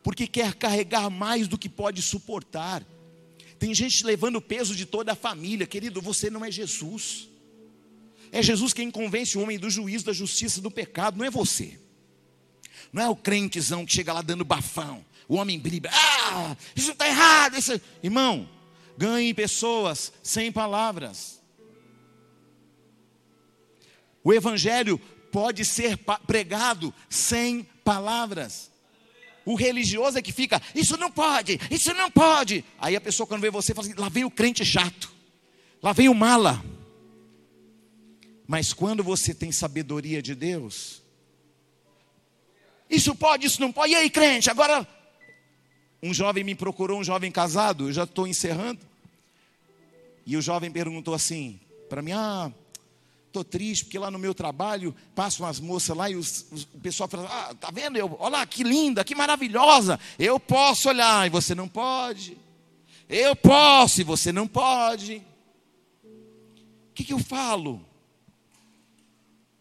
[0.00, 2.86] porque quer carregar mais do que pode suportar.
[3.58, 7.28] Tem gente levando o peso de toda a família, querido, você não é Jesus.
[8.30, 11.80] É Jesus quem convence o homem do juízo, da justiça, do pecado, não é você.
[12.92, 15.04] Não é o crentezão que chega lá dando bafão.
[15.26, 17.58] O homem briga, ah, isso está errado.
[17.58, 17.78] Isso...
[18.00, 18.48] Irmão,
[18.96, 21.42] ganhe pessoas sem palavras.
[24.22, 25.00] O evangelho
[25.30, 28.70] pode ser pregado sem palavras.
[29.44, 32.64] O religioso é que fica, isso não pode, isso não pode.
[32.78, 35.10] Aí a pessoa, quando vê você, fala assim: lá vem o crente chato,
[35.82, 36.62] lá vem o mala.
[38.46, 41.02] Mas quando você tem sabedoria de Deus,
[42.90, 43.92] isso pode, isso não pode.
[43.92, 44.86] E aí, crente, agora
[46.02, 48.80] um jovem me procurou, um jovem casado, eu já estou encerrando.
[50.24, 51.58] E o jovem perguntou assim
[51.88, 52.52] para mim: Ah,
[53.28, 56.80] estou triste porque lá no meu trabalho passam umas moças lá e os, os, o
[56.80, 57.96] pessoal fala: Ah, tá vendo?
[57.96, 59.98] Eu, olha lá, que linda, que maravilhosa.
[60.18, 62.36] Eu posso olhar e você não pode.
[63.08, 65.22] Eu posso e você não pode.
[66.04, 67.84] O que, que eu falo?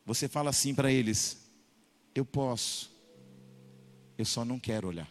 [0.05, 1.37] Você fala assim para eles:
[2.15, 2.89] Eu posso,
[4.17, 5.07] eu só não quero olhar.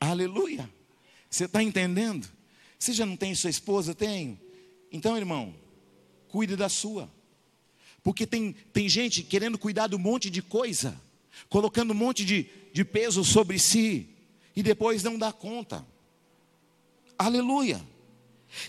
[0.00, 0.68] Aleluia.
[1.30, 2.28] Você está entendendo?
[2.78, 3.94] Você já não tem sua esposa?
[3.94, 4.38] Tenho.
[4.92, 5.54] Então, irmão,
[6.36, 7.10] cuide da sua.
[8.02, 10.94] Porque tem, tem gente querendo cuidar de um monte de coisa,
[11.48, 14.06] colocando um monte de, de peso sobre si,
[14.54, 15.82] e depois não dá conta.
[17.16, 17.80] Aleluia.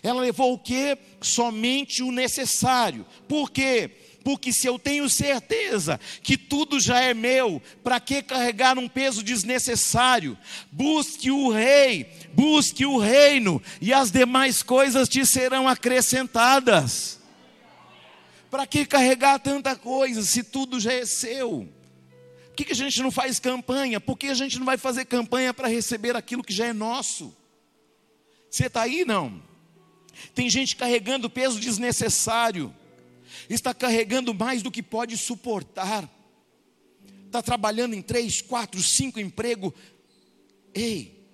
[0.02, 0.98] Ela levou o que?
[1.20, 3.06] Somente o necessário.
[3.28, 3.92] Por quê?
[4.24, 9.24] porque se eu tenho certeza que tudo já é meu, para que carregar um peso
[9.24, 10.38] desnecessário?
[10.70, 17.17] Busque o Rei, busque o reino, e as demais coisas te serão acrescentadas.
[18.50, 21.68] Para que carregar tanta coisa se tudo já é seu?
[22.48, 24.00] Por que, que a gente não faz campanha?
[24.00, 27.36] Por que a gente não vai fazer campanha para receber aquilo que já é nosso?
[28.50, 29.42] Você está aí não?
[30.34, 32.74] Tem gente carregando peso desnecessário
[33.50, 36.10] está carregando mais do que pode suportar,
[37.26, 39.74] está trabalhando em três, quatro, cinco empregos.
[40.74, 41.26] Ei,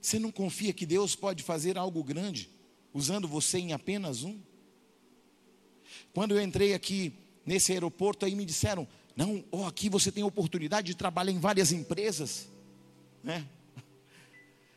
[0.00, 2.50] você não confia que Deus pode fazer algo grande
[2.92, 4.38] usando você em apenas um?
[6.14, 7.12] Quando eu entrei aqui
[7.44, 11.72] nesse aeroporto, aí me disseram: não, oh, aqui você tem oportunidade de trabalhar em várias
[11.72, 12.48] empresas,
[13.22, 13.46] né?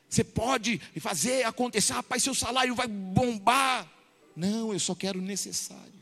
[0.09, 3.91] Você pode fazer acontecer, rapaz, seu salário vai bombar.
[4.33, 5.93] Não, eu só quero o necessário.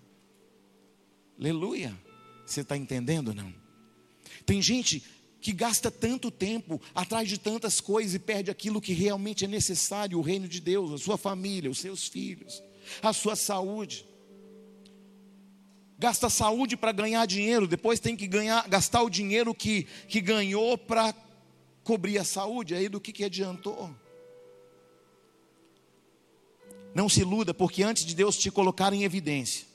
[1.40, 1.98] Aleluia.
[2.46, 3.52] Você está entendendo não?
[4.46, 5.04] Tem gente
[5.42, 10.20] que gasta tanto tempo atrás de tantas coisas e perde aquilo que realmente é necessário,
[10.20, 12.62] o reino de Deus, a sua família, os seus filhos,
[13.02, 14.06] a sua saúde.
[15.98, 20.78] Gasta saúde para ganhar dinheiro, depois tem que ganhar, gastar o dinheiro que, que ganhou
[20.78, 21.16] para
[21.84, 23.96] cobrir a saúde, aí do que, que adiantou?
[26.94, 29.66] Não se iluda, porque antes de Deus te colocar em evidência,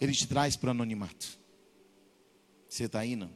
[0.00, 1.38] Ele te traz para o anonimato.
[2.68, 3.30] Você está aí, não?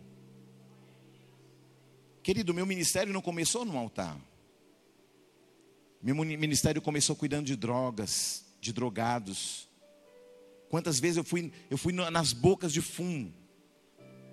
[2.23, 4.19] Querido, meu ministério não começou no altar.
[6.03, 9.70] Meu ministério começou cuidando de drogas, de drogados.
[10.71, 13.35] Quantas vezes eu fui, eu fui nas bocas de fumo.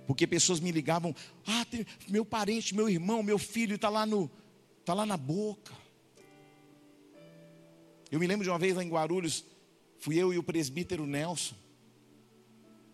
[0.05, 1.13] Porque pessoas me ligavam,
[1.45, 4.05] ah, tem, meu parente, meu irmão, meu filho está lá
[4.85, 5.73] tá lá na boca.
[8.11, 9.43] Eu me lembro de uma vez lá em Guarulhos,
[9.97, 11.55] fui eu e o presbítero Nelson,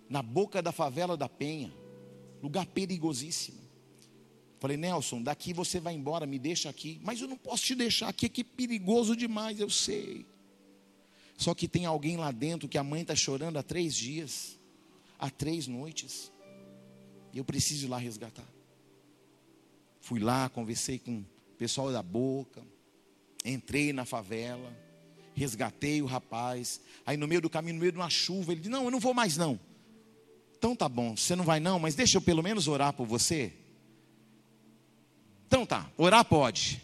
[0.10, 1.72] na boca da favela da Penha,
[2.42, 3.62] lugar perigosíssimo.
[4.58, 6.98] Falei, Nelson, daqui você vai embora, me deixa aqui.
[7.04, 10.26] Mas eu não posso te deixar aqui, que é perigoso demais, eu sei.
[11.38, 14.60] Só que tem alguém lá dentro que a mãe está chorando há três dias,
[15.18, 16.32] há três noites.
[17.32, 18.48] E eu preciso ir lá resgatar.
[20.00, 21.26] Fui lá, conversei com o
[21.58, 22.62] pessoal da boca,
[23.44, 24.72] entrei na favela,
[25.34, 26.82] resgatei o rapaz.
[27.06, 29.00] Aí no meio do caminho, no meio de uma chuva, ele disse: Não, eu não
[29.00, 29.60] vou mais não.
[30.58, 33.52] Então tá bom, você não vai não, mas deixa eu pelo menos orar por você.
[35.48, 36.82] Então tá, orar pode.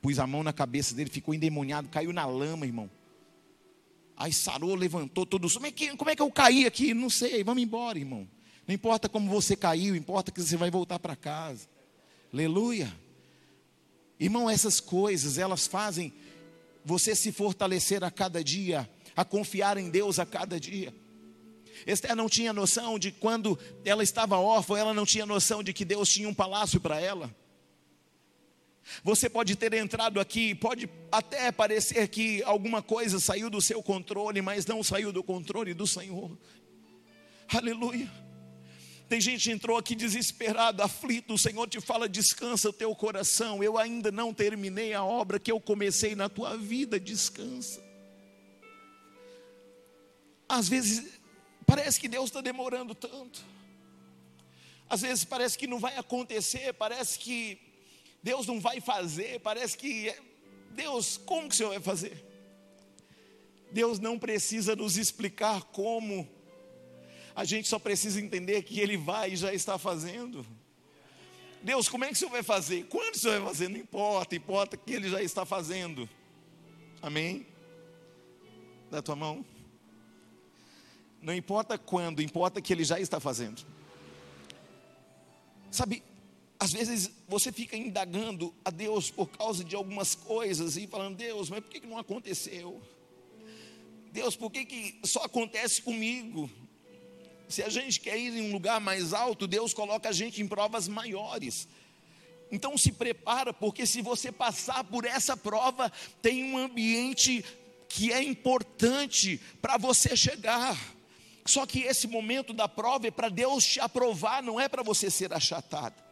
[0.00, 2.88] Pus a mão na cabeça dele, ficou endemoniado, caiu na lama, irmão.
[4.20, 6.92] Aí sarou, levantou todo como é, que, como é que eu caí aqui?
[6.92, 8.28] Não sei, vamos embora, irmão.
[8.66, 11.66] Não importa como você caiu, importa que você vai voltar para casa.
[12.30, 12.94] Aleluia.
[14.18, 16.12] Irmão, essas coisas, elas fazem
[16.84, 20.94] você se fortalecer a cada dia, a confiar em Deus a cada dia.
[21.86, 25.82] Esther não tinha noção de quando ela estava órfã, ela não tinha noção de que
[25.82, 27.34] Deus tinha um palácio para ela.
[29.02, 34.42] Você pode ter entrado aqui, pode até parecer que alguma coisa saiu do seu controle,
[34.42, 36.36] mas não saiu do controle do Senhor.
[37.48, 38.10] Aleluia.
[39.08, 41.34] Tem gente que entrou aqui desesperado, aflito.
[41.34, 43.60] O Senhor te fala: descansa o teu coração.
[43.60, 47.00] Eu ainda não terminei a obra que eu comecei na tua vida.
[47.00, 47.82] Descansa.
[50.48, 51.18] Às vezes
[51.66, 53.44] parece que Deus está demorando tanto.
[54.88, 56.72] Às vezes parece que não vai acontecer.
[56.74, 57.58] Parece que
[58.22, 60.18] Deus não vai fazer, parece que é,
[60.70, 62.24] Deus, como que o Senhor vai fazer?
[63.72, 66.28] Deus não precisa nos explicar como,
[67.34, 70.44] a gente só precisa entender que Ele vai e já está fazendo.
[71.62, 72.86] Deus, como é que o Senhor vai fazer?
[72.86, 73.68] Quando o Senhor vai fazer?
[73.68, 76.08] Não importa, importa que Ele já está fazendo.
[77.02, 77.46] Amém?
[78.90, 79.44] Da tua mão.
[81.20, 83.64] Não importa quando, importa que Ele já está fazendo.
[85.70, 86.02] Sabe,
[86.60, 91.48] às vezes você fica indagando a Deus por causa de algumas coisas e falando, Deus,
[91.48, 92.82] mas por que não aconteceu?
[94.12, 96.50] Deus, por que, que só acontece comigo?
[97.48, 100.46] Se a gente quer ir em um lugar mais alto, Deus coloca a gente em
[100.46, 101.66] provas maiores.
[102.52, 105.90] Então se prepara, porque se você passar por essa prova,
[106.20, 107.42] tem um ambiente
[107.88, 110.78] que é importante para você chegar.
[111.46, 115.10] Só que esse momento da prova é para Deus te aprovar, não é para você
[115.10, 116.09] ser achatado.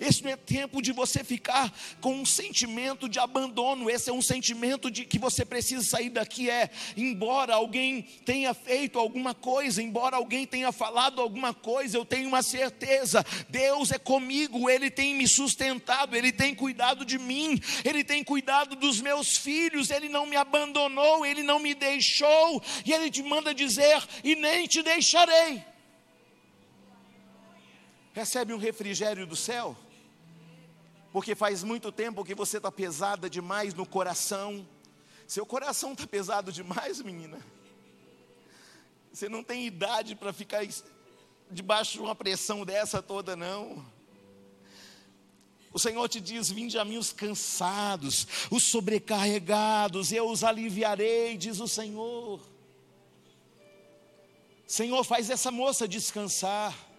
[0.00, 1.70] Esse não é tempo de você ficar
[2.00, 3.90] com um sentimento de abandono.
[3.90, 6.48] Esse é um sentimento de que você precisa sair daqui.
[6.48, 12.28] É, embora alguém tenha feito alguma coisa, embora alguém tenha falado alguma coisa, eu tenho
[12.28, 18.02] uma certeza: Deus é comigo, Ele tem me sustentado, Ele tem cuidado de mim, Ele
[18.02, 23.10] tem cuidado dos meus filhos, Ele não me abandonou, Ele não me deixou, e Ele
[23.10, 25.62] te manda dizer: e nem te deixarei.
[28.14, 29.76] Recebe um refrigério do céu?
[31.12, 34.66] Porque faz muito tempo que você está pesada demais no coração.
[35.26, 37.38] Seu coração está pesado demais, menina.
[39.12, 40.64] Você não tem idade para ficar
[41.50, 43.84] debaixo de uma pressão dessa toda, não.
[45.72, 51.60] O Senhor te diz: Vinde a mim os cansados, os sobrecarregados, eu os aliviarei, diz
[51.60, 52.40] o Senhor.
[54.66, 56.89] Senhor, faz essa moça descansar.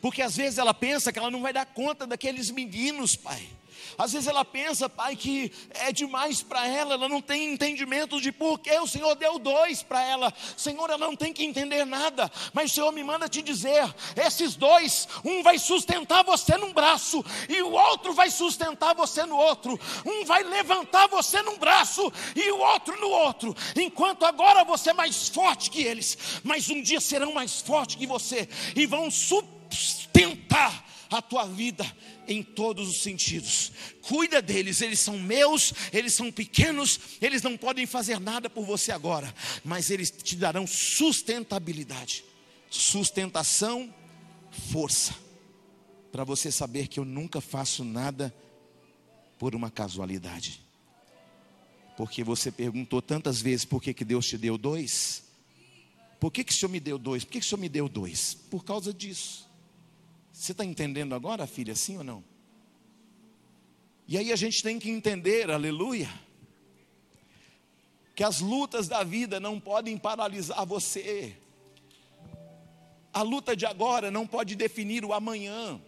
[0.00, 3.48] Porque às vezes ela pensa que ela não vai dar conta daqueles meninos, pai.
[3.96, 8.32] Às vezes ela pensa, pai, que é demais para ela, ela não tem entendimento de
[8.32, 10.32] por que o Senhor deu dois para ela.
[10.56, 14.56] Senhor, ela não tem que entender nada, mas o Senhor me manda te dizer: esses
[14.56, 19.78] dois, um vai sustentar você num braço e o outro vai sustentar você no outro.
[20.04, 23.54] Um vai levantar você num braço e o outro no outro.
[23.76, 28.06] Enquanto agora você é mais forte que eles, mas um dia serão mais fortes que
[28.06, 29.10] você e vão
[30.14, 31.84] sustentar a tua vida
[32.26, 33.72] em todos os sentidos.
[34.02, 38.92] Cuida deles, eles são meus, eles são pequenos, eles não podem fazer nada por você
[38.92, 39.32] agora,
[39.64, 42.24] mas eles te darão sustentabilidade,
[42.70, 43.92] sustentação,
[44.70, 45.14] força,
[46.10, 48.34] para você saber que eu nunca faço nada
[49.38, 50.60] por uma casualidade.
[51.96, 55.22] Porque você perguntou tantas vezes por que, que Deus te deu dois.
[56.18, 57.24] Por que, que o Senhor me deu dois?
[57.24, 58.34] Por que, que o Senhor me deu dois?
[58.50, 59.43] Por causa disso.
[60.34, 62.24] Você está entendendo agora, filha, sim ou não?
[64.06, 66.12] E aí a gente tem que entender, aleluia,
[68.16, 71.36] que as lutas da vida não podem paralisar você.
[73.12, 75.80] A luta de agora não pode definir o amanhã.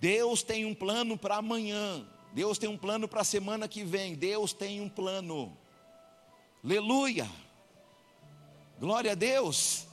[0.00, 2.06] Deus tem um plano para amanhã.
[2.32, 4.14] Deus tem um plano para a semana que vem.
[4.14, 5.56] Deus tem um plano.
[6.64, 7.28] Aleluia.
[8.78, 9.85] Glória a Deus.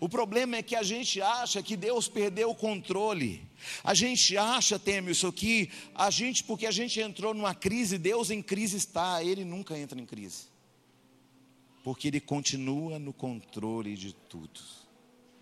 [0.00, 3.46] O problema é que a gente acha que Deus perdeu o controle.
[3.84, 8.30] A gente acha, teme isso aqui, a gente, porque a gente entrou numa crise, Deus
[8.30, 10.44] em crise está, Ele nunca entra em crise.
[11.84, 14.60] Porque Ele continua no controle de tudo.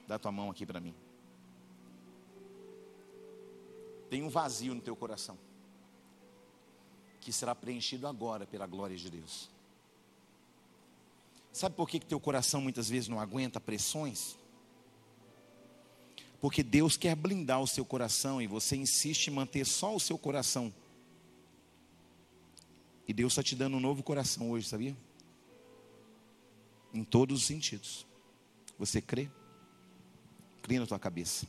[0.08, 0.94] Dá tua mão aqui para mim.
[4.10, 5.38] Tem um vazio no teu coração
[7.20, 9.50] que será preenchido agora pela glória de Deus.
[11.52, 14.37] Sabe por que, que teu coração muitas vezes não aguenta pressões?
[16.40, 20.16] Porque Deus quer blindar o seu coração e você insiste em manter só o seu
[20.16, 20.72] coração.
[23.06, 24.96] E Deus está te dando um novo coração hoje, sabia?
[26.92, 28.06] Em todos os sentidos.
[28.78, 29.28] Você crê?
[30.58, 31.46] Inclina a tua cabeça.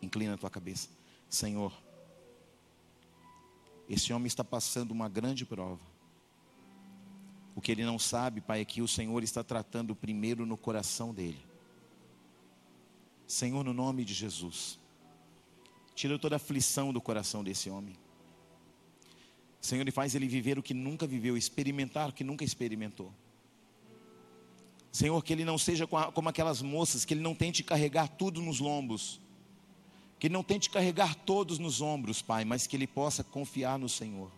[0.00, 0.88] Inclina a tua cabeça.
[1.28, 1.72] Senhor,
[3.88, 5.84] esse homem está passando uma grande prova.
[7.54, 11.12] O que ele não sabe, Pai, é que o Senhor está tratando primeiro no coração
[11.12, 11.45] dele.
[13.26, 14.78] Senhor, no nome de Jesus,
[15.94, 17.96] tira toda a aflição do coração desse homem.
[19.60, 23.12] Senhor, e faz ele viver o que nunca viveu, experimentar o que nunca experimentou.
[24.92, 28.60] Senhor, que ele não seja como aquelas moças, que ele não tente carregar tudo nos
[28.60, 29.20] lombos
[30.18, 34.30] que não tente carregar todos nos ombros, Pai, mas que ele possa confiar no Senhor.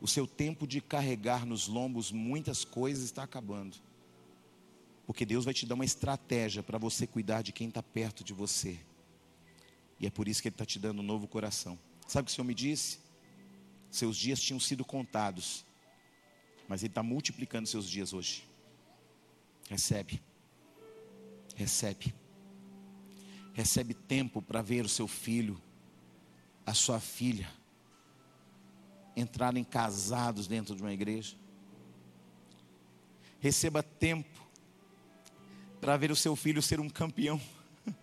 [0.00, 3.76] O seu tempo de carregar nos lombos muitas coisas está acabando.
[5.06, 8.34] Porque Deus vai te dar uma estratégia para você cuidar de quem está perto de
[8.34, 8.78] você.
[10.00, 11.78] E é por isso que Ele está te dando um novo coração.
[12.06, 12.98] Sabe o que o Senhor me disse?
[13.90, 15.64] Seus dias tinham sido contados,
[16.68, 18.44] mas Ele está multiplicando seus dias hoje.
[19.70, 20.20] Recebe.
[21.54, 22.12] Recebe
[23.56, 25.58] recebe tempo para ver o seu filho,
[26.66, 27.50] a sua filha,
[29.16, 31.34] entrarem casados dentro de uma igreja.
[33.40, 34.45] Receba tempo
[35.80, 37.40] para ver o seu filho ser um campeão.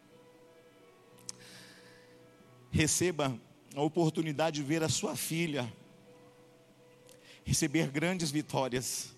[2.72, 3.38] Receba
[3.76, 5.72] a oportunidade de ver a sua filha
[7.46, 9.14] receber grandes vitórias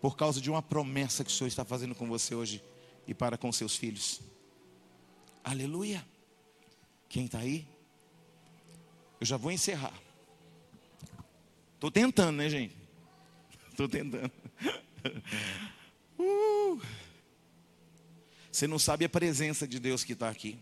[0.00, 2.62] por causa de uma promessa que o Senhor está fazendo com você hoje
[3.06, 4.20] e para com seus filhos.
[5.44, 6.04] Aleluia.
[7.08, 7.66] Quem está aí?
[9.20, 9.94] Eu já vou encerrar.
[11.74, 12.76] Estou tentando, né, gente?
[13.70, 14.30] Estou tentando.
[16.22, 16.80] Uh.
[18.50, 20.58] Você não sabe a presença de Deus que está aqui.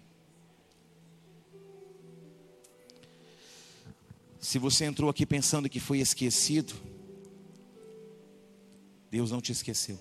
[4.38, 6.72] Se você entrou aqui pensando que foi esquecido,
[9.10, 10.00] Deus não te esqueceu.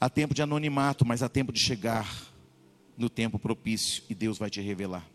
[0.00, 2.32] Há tempo de anonimato, mas há tempo de chegar
[2.96, 5.06] no tempo propício e Deus vai te revelar.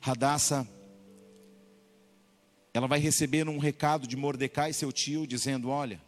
[0.00, 0.68] Radassa,
[2.74, 6.00] ela vai receber um recado de Mordecai, seu tio, dizendo: Olha,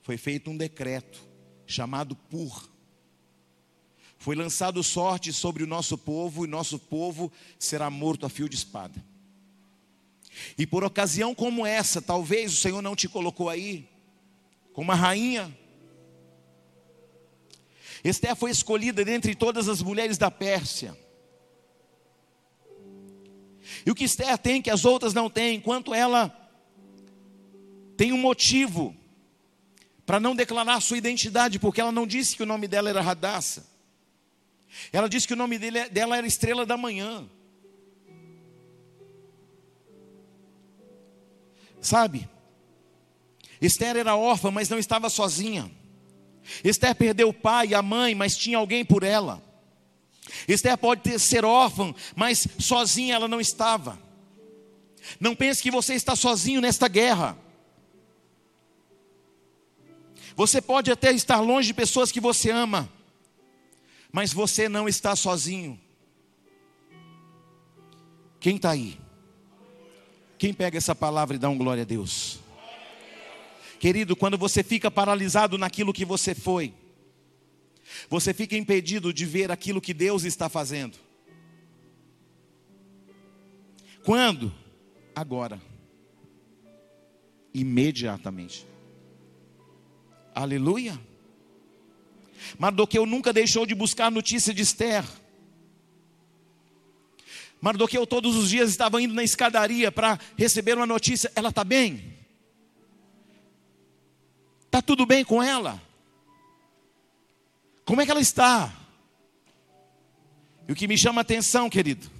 [0.00, 1.20] foi feito um decreto
[1.66, 2.70] chamado Pur.
[4.18, 8.54] Foi lançado sorte sobre o nosso povo, e nosso povo será morto a fio de
[8.54, 9.04] espada.
[10.56, 13.88] E por ocasião como essa, talvez o Senhor não te colocou aí,
[14.72, 15.52] como uma rainha,
[18.04, 20.96] Esther foi escolhida dentre todas as mulheres da Pérsia.
[23.84, 26.36] E o que Esther tem que as outras não têm, enquanto ela
[27.96, 28.96] tem um motivo
[30.04, 33.66] para não declarar sua identidade, porque ela não disse que o nome dela era Radassa.
[34.92, 37.28] Ela disse que o nome dele, dela era Estrela da Manhã.
[41.80, 42.28] Sabe?
[43.60, 45.70] Esther era órfã, mas não estava sozinha.
[46.64, 49.42] Esther perdeu o pai e a mãe, mas tinha alguém por ela.
[50.46, 53.98] Esther pode ter, ser órfã, mas sozinha ela não estava.
[55.18, 57.36] Não pense que você está sozinho nesta guerra.
[60.34, 62.88] Você pode até estar longe de pessoas que você ama,
[64.10, 65.78] mas você não está sozinho.
[68.40, 68.98] Quem está aí?
[70.38, 72.40] Quem pega essa palavra e dá um glória a Deus?
[73.78, 76.72] Querido, quando você fica paralisado naquilo que você foi,
[78.08, 80.96] você fica impedido de ver aquilo que Deus está fazendo.
[84.04, 84.52] Quando?
[85.14, 85.60] Agora.
[87.54, 88.66] Imediatamente.
[90.34, 90.98] Aleluia.
[92.58, 95.04] Mardoqueu nunca deixou de buscar notícia de Esther.
[97.60, 101.30] Mardoqueu todos os dias estava indo na escadaria para receber uma notícia.
[101.36, 102.18] Ela está bem?
[104.64, 105.80] Está tudo bem com ela?
[107.84, 108.72] Como é que ela está?
[110.68, 112.10] E o que me chama a atenção, querido,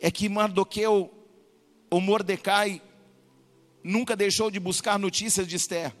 [0.00, 1.12] é que Mardoqueu,
[1.88, 2.82] ou Mordecai,
[3.82, 5.94] nunca deixou de buscar notícias de Esther.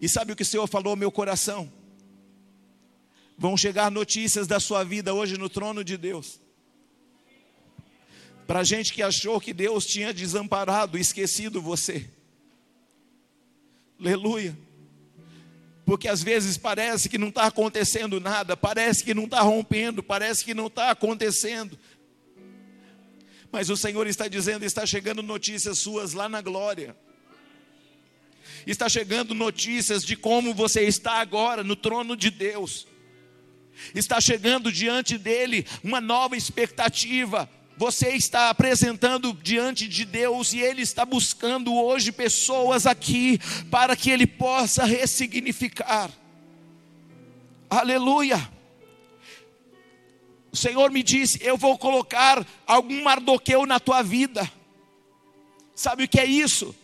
[0.00, 1.72] E sabe o que o Senhor falou ao meu coração?
[3.36, 6.40] Vão chegar notícias da sua vida hoje no trono de Deus.
[8.46, 12.10] Para gente que achou que Deus tinha desamparado, esquecido você.
[14.00, 14.56] Aleluia.
[15.84, 20.44] Porque às vezes parece que não está acontecendo nada, parece que não está rompendo, parece
[20.44, 21.78] que não está acontecendo.
[23.50, 26.94] Mas o Senhor está dizendo: está chegando notícias suas lá na glória.
[28.66, 32.86] Está chegando notícias de como você está agora no trono de Deus.
[33.94, 37.48] Está chegando diante dele uma nova expectativa.
[37.78, 43.38] Você está apresentando diante de Deus e Ele está buscando hoje pessoas aqui
[43.70, 46.10] para que Ele possa ressignificar.
[47.70, 48.50] Aleluia.
[50.50, 54.50] O Senhor me disse: Eu vou colocar algum Mardoqueu na tua vida.
[55.72, 56.74] Sabe o que é isso?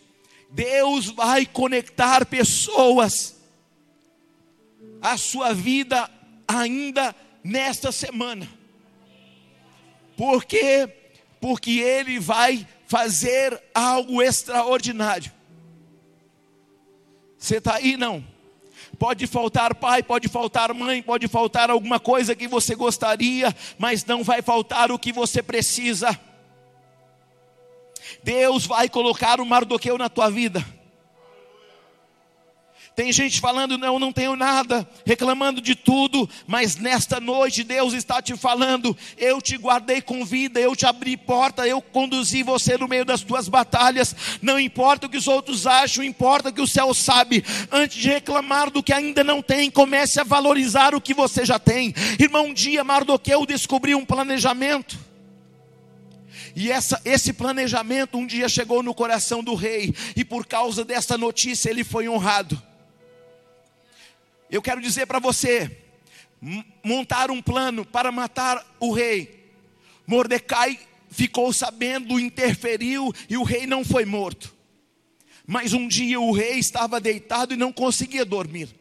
[0.49, 3.35] Deus vai conectar pessoas
[5.01, 6.09] à sua vida
[6.47, 7.13] ainda
[7.43, 8.54] nesta semana.
[10.15, 10.89] Por quê?
[11.39, 15.31] Porque Ele vai fazer algo extraordinário.
[17.37, 17.97] Você está aí?
[17.97, 18.23] Não.
[18.97, 24.23] Pode faltar pai, pode faltar mãe, pode faltar alguma coisa que você gostaria, mas não
[24.23, 26.17] vai faltar o que você precisa.
[28.23, 30.65] Deus vai colocar o Mardoqueu na tua vida.
[32.95, 38.21] Tem gente falando, não, não tenho nada, reclamando de tudo, mas nesta noite Deus está
[38.21, 42.87] te falando: eu te guardei com vida, eu te abri porta, eu conduzi você no
[42.87, 44.15] meio das tuas batalhas.
[44.41, 47.43] Não importa o que os outros acham, importa o que o céu sabe.
[47.69, 51.59] Antes de reclamar do que ainda não tem, comece a valorizar o que você já
[51.59, 51.93] tem.
[52.17, 54.97] Irmão, um dia Mardoqueu descobriu um planejamento.
[56.55, 61.17] E essa, esse planejamento um dia chegou no coração do rei, e por causa dessa
[61.17, 62.57] notícia ele foi honrado.
[64.55, 65.69] Eu quero dizer para você:
[66.81, 69.51] montar um plano para matar o rei.
[70.07, 70.79] Mordecai
[71.09, 74.55] ficou sabendo, interferiu e o rei não foi morto.
[75.45, 78.73] Mas um dia o rei estava deitado e não conseguia dormir.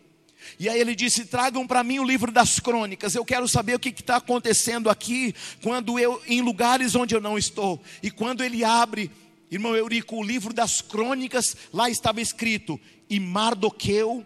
[0.61, 3.17] E aí ele disse: Tragam para mim o livro das crônicas.
[3.17, 7.37] Eu quero saber o que está acontecendo aqui, quando eu, em lugares onde eu não
[7.37, 7.83] estou.
[8.01, 9.11] E quando ele abre,
[9.51, 12.79] irmão Eurico, o livro das crônicas, lá estava escrito:
[13.11, 14.25] E Mardoqueu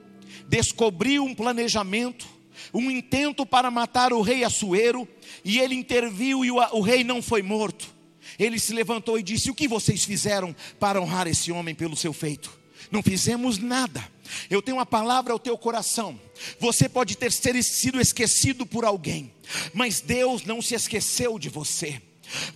[0.48, 2.26] descobriu um planejamento,
[2.72, 5.06] um intento para matar o rei Assuero,
[5.44, 7.94] e ele interviu e o, o rei não foi morto.
[8.38, 12.12] Ele se levantou e disse: O que vocês fizeram para honrar esse homem pelo seu
[12.12, 12.58] feito?
[12.90, 14.06] Não fizemos nada.
[14.48, 16.18] Eu tenho uma palavra ao teu coração.
[16.58, 19.32] Você pode ter sido esquecido por alguém,
[19.72, 22.00] mas Deus não se esqueceu de você.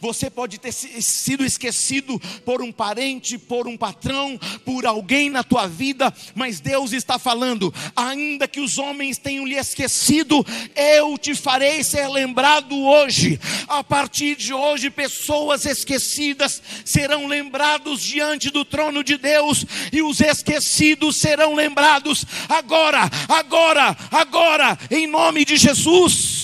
[0.01, 5.67] Você pode ter sido esquecido por um parente, por um patrão, por alguém na tua
[5.67, 10.45] vida, mas Deus está falando: ainda que os homens tenham lhe esquecido,
[10.75, 13.41] eu te farei ser lembrado hoje.
[13.69, 20.21] A partir de hoje, pessoas esquecidas serão lembrados diante do trono de Deus, e os
[20.21, 26.42] esquecidos serão lembrados agora, agora, agora, em nome de Jesus.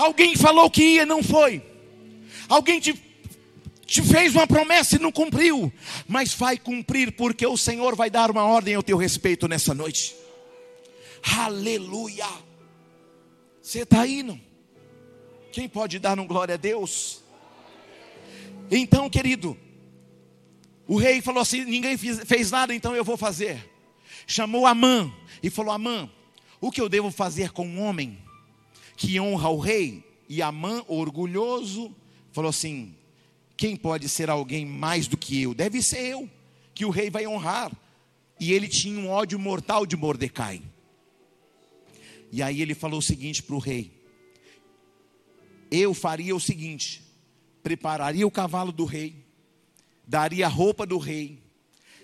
[0.00, 1.62] Alguém falou que ia, não foi.
[2.48, 2.98] Alguém te,
[3.84, 5.70] te fez uma promessa e não cumpriu.
[6.08, 10.16] Mas vai cumprir, porque o Senhor vai dar uma ordem ao teu respeito nessa noite.
[11.36, 12.26] Aleluia.
[13.60, 14.40] Você está aí, não?
[15.52, 17.22] Quem pode dar um glória a Deus?
[18.70, 19.54] Então, querido,
[20.88, 23.70] o rei falou assim: ninguém fez nada, então eu vou fazer.
[24.26, 25.12] Chamou Amã
[25.42, 26.08] e falou: Amã,
[26.58, 28.18] o que eu devo fazer com um homem
[29.00, 30.04] que honra o rei.
[30.28, 31.96] E Amã, orgulhoso,
[32.32, 32.94] falou assim:
[33.56, 35.54] quem pode ser alguém mais do que eu?
[35.54, 36.28] Deve ser eu,
[36.74, 37.72] que o rei vai honrar.
[38.38, 40.62] E ele tinha um ódio mortal de Mordecai.
[42.30, 43.90] E aí ele falou o seguinte para o rei:
[45.70, 47.02] Eu faria o seguinte:
[47.62, 49.16] prepararia o cavalo do rei,
[50.06, 51.42] daria a roupa do rei,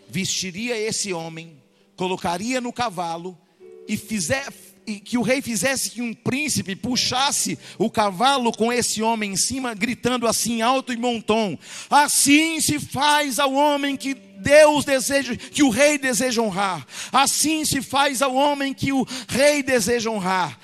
[0.09, 1.62] vestiria esse homem,
[1.94, 3.39] colocaria no cavalo
[3.86, 4.51] e fizer,
[4.87, 9.75] que o rei fizesse que um príncipe puxasse o cavalo com esse homem em cima,
[9.75, 11.59] gritando assim alto e montom:
[11.91, 16.87] Assim se faz ao homem que Deus deseja, que o rei deseja honrar.
[17.13, 20.59] Assim se faz ao homem que o rei deseja honrar.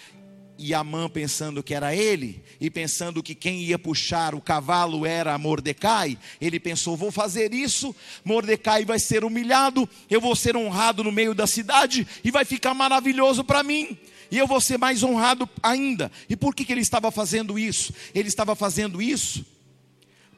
[0.58, 5.36] E Amã pensando que era ele, e pensando que quem ia puxar o cavalo era
[5.36, 7.92] Mordecai, ele pensou: vou fazer isso,
[8.24, 12.74] Mordecai vai ser humilhado, eu vou ser honrado no meio da cidade, e vai ficar
[12.74, 13.98] maravilhoso para mim
[14.32, 16.10] e eu vou ser mais honrado ainda.
[16.26, 17.92] E por que, que ele estava fazendo isso?
[18.14, 19.44] Ele estava fazendo isso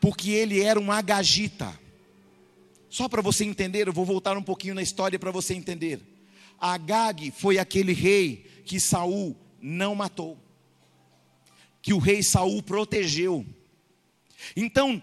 [0.00, 1.72] porque ele era um agagita.
[2.90, 6.00] Só para você entender, eu vou voltar um pouquinho na história para você entender.
[6.60, 10.36] Agag foi aquele rei que Saul não matou,
[11.80, 13.46] que o rei Saul protegeu.
[14.56, 15.00] Então,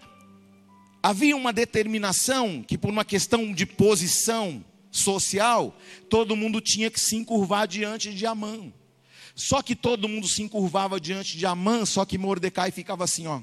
[1.02, 5.76] havia uma determinação que, por uma questão de posição social,
[6.10, 8.70] todo mundo tinha que se encurvar diante de Amã.
[9.34, 13.40] Só que todo mundo se encurvava diante de Amã, só que Mordecai ficava assim, ó.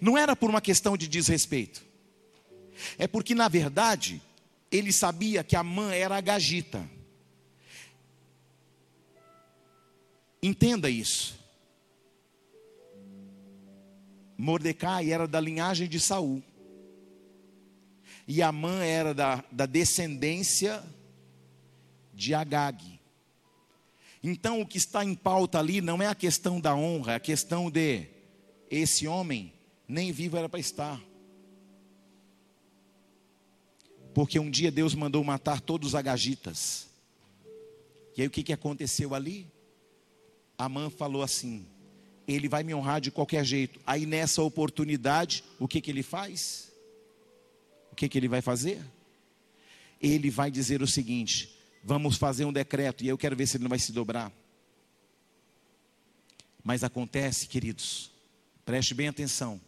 [0.00, 1.84] Não era por uma questão de desrespeito.
[2.96, 4.22] É porque, na verdade,
[4.70, 6.88] ele sabia que Amã era a Gagita.
[10.42, 11.38] Entenda isso.
[14.36, 16.42] Mordecai era da linhagem de Saul.
[18.26, 20.84] E Amã era da, da descendência
[22.14, 22.97] de Agag.
[24.22, 27.20] Então o que está em pauta ali não é a questão da honra, é a
[27.20, 28.06] questão de
[28.70, 29.52] esse homem
[29.86, 31.00] nem vivo era para estar.
[34.12, 36.88] Porque um dia Deus mandou matar todos os agagitas.
[38.16, 39.46] E aí o que, que aconteceu ali?
[40.58, 41.64] Amã falou assim:
[42.26, 43.80] ele vai me honrar de qualquer jeito.
[43.86, 46.72] Aí nessa oportunidade, o que, que ele faz?
[47.92, 48.82] O que, que ele vai fazer?
[50.02, 53.64] Ele vai dizer o seguinte: vamos fazer um decreto, e eu quero ver se ele
[53.64, 54.32] não vai se dobrar.
[56.62, 58.10] Mas acontece, queridos,
[58.64, 59.60] preste bem atenção,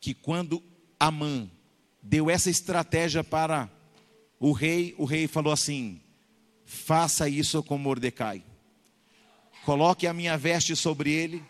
[0.00, 0.62] que quando
[0.98, 1.50] Amã
[2.02, 3.70] deu essa estratégia para
[4.38, 6.00] o rei, o rei falou assim:
[6.64, 8.44] faça isso com Mordecai
[9.64, 11.42] coloque a minha veste sobre ele,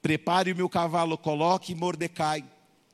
[0.00, 2.44] prepare o meu cavalo, coloque Mordecai,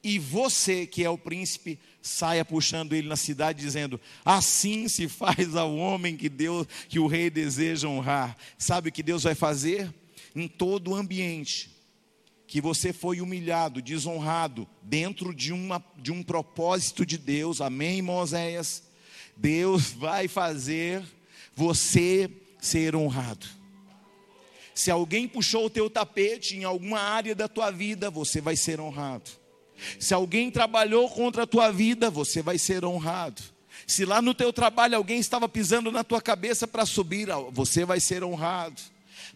[0.09, 5.55] e você, que é o príncipe, saia puxando ele na cidade, dizendo: Assim se faz
[5.55, 8.35] ao homem que Deus, que o rei deseja honrar.
[8.57, 9.93] Sabe o que Deus vai fazer?
[10.35, 11.77] Em todo o ambiente
[12.47, 18.85] que você foi humilhado, desonrado, dentro de, uma, de um propósito de Deus, amém, Moisés?
[19.37, 21.03] Deus vai fazer
[21.55, 23.47] você ser honrado.
[24.75, 28.81] Se alguém puxou o teu tapete em alguma área da tua vida, você vai ser
[28.81, 29.31] honrado.
[29.99, 33.43] Se alguém trabalhou contra a tua vida, você vai ser honrado.
[33.87, 38.01] Se lá no teu trabalho alguém estava pisando na tua cabeça para subir, você vai
[38.01, 38.81] ser honrado.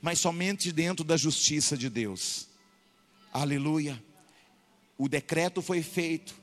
[0.00, 2.48] Mas somente dentro da justiça de Deus.
[3.32, 4.02] Aleluia.
[4.98, 6.34] O decreto foi feito.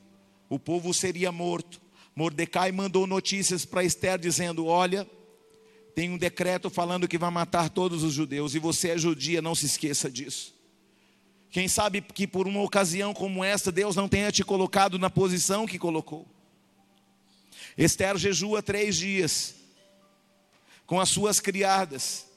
[0.49, 1.79] O povo seria morto.
[2.15, 5.07] Mordecai mandou notícias para Esther dizendo: Olha,
[5.93, 9.53] tem um decreto falando que vai matar todos os judeus, e você é judia, não
[9.53, 10.53] se esqueça disso.
[11.51, 15.65] Quem sabe que por uma ocasião como esta, Deus não tenha te colocado na posição
[15.65, 16.27] que colocou.
[17.77, 19.55] Esther jejua três dias
[20.85, 22.27] com as suas criadas,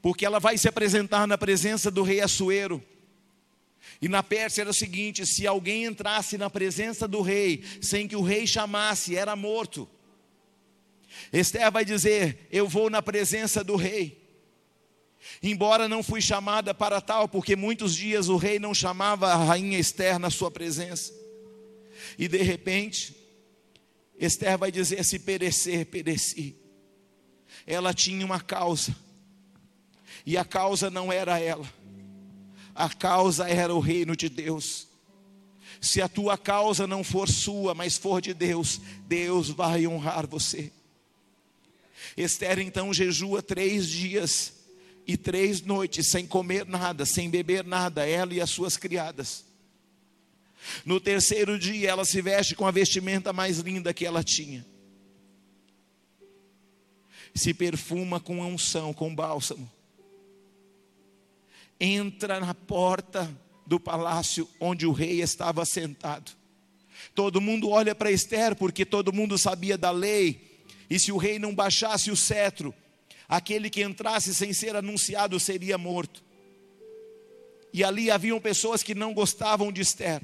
[0.00, 2.82] porque ela vai se apresentar na presença do rei Assuero.
[4.00, 8.16] E na Pérsia era o seguinte: se alguém entrasse na presença do rei sem que
[8.16, 9.88] o rei chamasse, era morto.
[11.32, 14.21] Esther vai dizer: Eu vou na presença do rei.
[15.42, 19.78] Embora não fui chamada para tal, porque muitos dias o rei não chamava a rainha
[19.78, 21.12] Esther na sua presença.
[22.18, 23.16] E de repente,
[24.18, 26.56] Esther vai dizer: Se perecer, pereci.
[27.66, 28.94] Ela tinha uma causa,
[30.26, 31.68] e a causa não era ela,
[32.74, 34.88] a causa era o reino de Deus.
[35.80, 40.72] Se a tua causa não for sua, mas for de Deus, Deus vai honrar você.
[42.16, 44.61] Esther então jejua três dias
[45.06, 49.44] e três noites sem comer nada, sem beber nada, ela e as suas criadas.
[50.84, 54.64] No terceiro dia, ela se veste com a vestimenta mais linda que ela tinha.
[57.34, 59.70] Se perfuma com unção, com bálsamo.
[61.80, 63.28] entra na porta
[63.66, 66.30] do palácio onde o rei estava sentado.
[67.14, 70.64] Todo mundo olha para Esther porque todo mundo sabia da lei.
[70.88, 72.72] E se o rei não baixasse o cetro,
[73.28, 76.22] aquele que entrasse sem ser anunciado seria morto.
[77.72, 80.20] E ali haviam pessoas que não gostavam de Esther,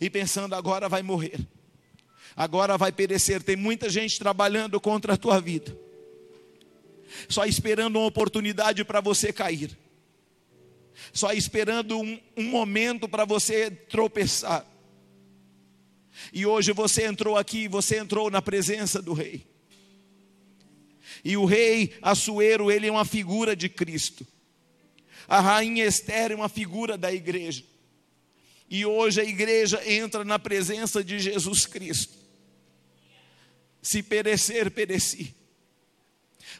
[0.00, 1.38] e pensando, agora vai morrer,
[2.36, 3.42] agora vai perecer.
[3.42, 5.76] Tem muita gente trabalhando contra a tua vida,
[7.28, 9.76] só esperando uma oportunidade para você cair,
[11.12, 14.66] só esperando um, um momento para você tropeçar.
[16.32, 19.49] E hoje você entrou aqui, você entrou na presença do Rei.
[21.24, 24.26] E o rei Assuero, ele é uma figura de Cristo.
[25.28, 27.64] A rainha Esther é uma figura da igreja.
[28.68, 32.14] E hoje a igreja entra na presença de Jesus Cristo.
[33.82, 35.34] Se perecer, pereci.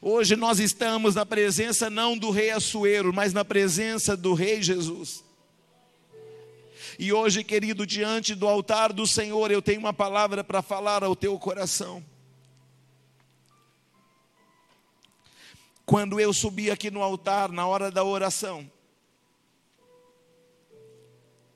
[0.02, 5.22] Hoje nós estamos na presença não do rei Assuero, mas na presença do rei Jesus.
[6.98, 11.16] E hoje, querido, diante do altar do Senhor, eu tenho uma palavra para falar ao
[11.16, 12.04] teu coração.
[15.90, 18.70] Quando eu subi aqui no altar, na hora da oração,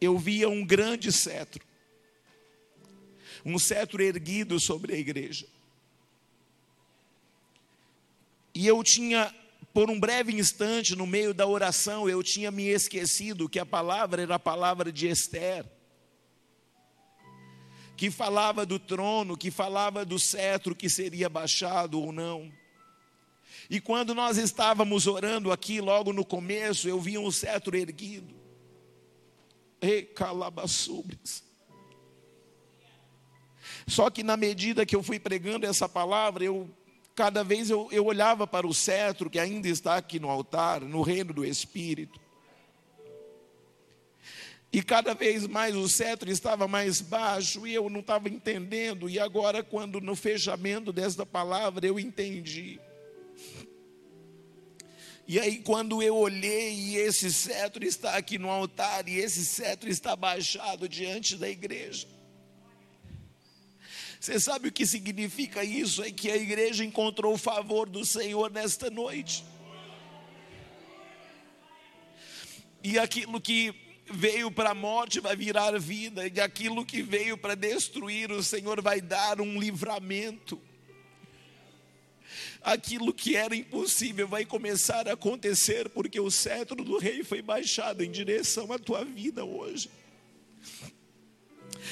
[0.00, 1.64] eu via um grande cetro,
[3.44, 5.46] um cetro erguido sobre a igreja.
[8.52, 9.32] E eu tinha,
[9.72, 14.22] por um breve instante, no meio da oração, eu tinha me esquecido que a palavra
[14.22, 15.64] era a palavra de Esther,
[17.96, 22.52] que falava do trono, que falava do cetro que seria baixado ou não.
[23.68, 28.34] E quando nós estávamos orando aqui, logo no começo, eu vi um cetro erguido.
[29.80, 31.44] E calabaçubres.
[33.86, 36.70] Só que na medida que eu fui pregando essa palavra, eu
[37.14, 41.00] cada vez eu, eu olhava para o cetro que ainda está aqui no altar, no
[41.00, 42.20] reino do Espírito.
[44.72, 49.08] E cada vez mais o cetro estava mais baixo e eu não estava entendendo.
[49.08, 52.80] E agora, quando no fechamento desta palavra eu entendi.
[55.26, 59.88] E aí, quando eu olhei, e esse cetro está aqui no altar, e esse cetro
[59.88, 62.06] está baixado diante da igreja.
[64.20, 66.02] Você sabe o que significa isso?
[66.02, 69.44] É que a igreja encontrou o favor do Senhor nesta noite.
[72.82, 73.74] E aquilo que
[74.10, 78.82] veio para a morte vai virar vida, e aquilo que veio para destruir, o Senhor
[78.82, 80.60] vai dar um livramento
[82.62, 88.02] aquilo que era impossível vai começar a acontecer, porque o cetro do rei foi baixado
[88.02, 89.90] em direção à tua vida hoje.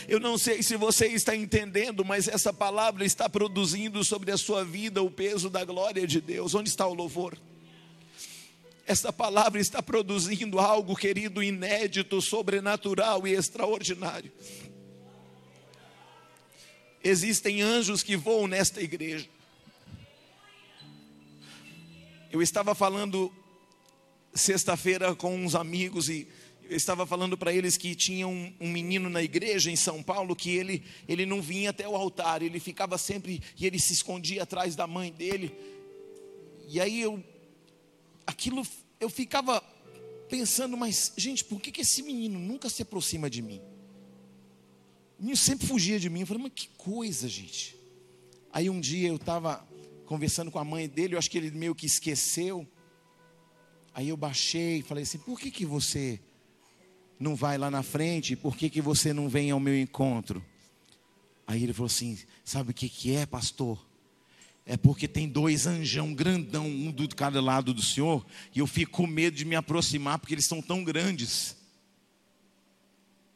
[0.09, 4.65] Eu não sei se você está entendendo, mas essa palavra está produzindo sobre a sua
[4.65, 6.55] vida o peso da glória de Deus.
[6.55, 7.39] Onde está o louvor?
[8.87, 14.33] Esta palavra está produzindo algo, querido, inédito, sobrenatural e extraordinário.
[17.03, 19.29] Existem anjos que voam nesta igreja.
[22.33, 23.31] Eu estava falando
[24.33, 26.27] sexta-feira com uns amigos e
[26.63, 30.35] eu estava falando para eles que tinha um, um, menino na igreja em São Paulo
[30.35, 34.45] que ele, ele não vinha até o altar, ele ficava sempre e ele se escondia
[34.45, 35.55] atrás da mãe dele.
[36.67, 37.23] E aí eu,
[38.27, 38.67] aquilo,
[38.99, 39.63] eu ficava
[40.31, 43.61] pensando, mas gente, por que, que esse menino nunca se aproxima de mim?
[45.19, 46.21] O menino sempre fugia de mim.
[46.21, 47.77] Eu falei, mas que coisa, gente.
[48.51, 49.71] Aí um dia eu estava
[50.07, 52.67] conversando com a mãe dele, eu acho que ele meio que esqueceu.
[53.95, 56.21] Aí eu baixei e falei assim: por que, que você
[57.19, 58.37] não vai lá na frente?
[58.37, 60.45] Por que, que você não vem ao meu encontro?
[61.47, 63.85] Aí ele falou assim: sabe o que, que é, pastor?
[64.65, 68.25] É porque tem dois anjão grandão, um do cada lado do senhor,
[68.55, 71.57] e eu fico com medo de me aproximar porque eles são tão grandes.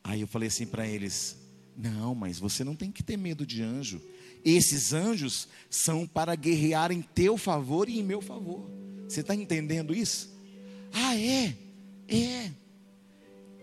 [0.04, 1.36] Aí eu falei assim para eles:
[1.76, 4.00] não, mas você não tem que ter medo de anjo.
[4.46, 8.70] Esses anjos são para guerrear em teu favor e em meu favor.
[9.08, 10.32] Você está entendendo isso?
[10.92, 11.56] Ah, é?
[12.06, 12.52] É.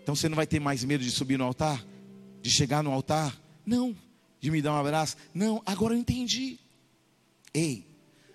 [0.02, 1.82] Então você não vai ter mais medo de subir no altar?
[2.42, 3.34] De chegar no altar?
[3.64, 3.96] Não.
[4.38, 5.16] De me dar um abraço?
[5.32, 5.62] Não.
[5.64, 6.58] Agora eu entendi.
[7.54, 7.86] Ei,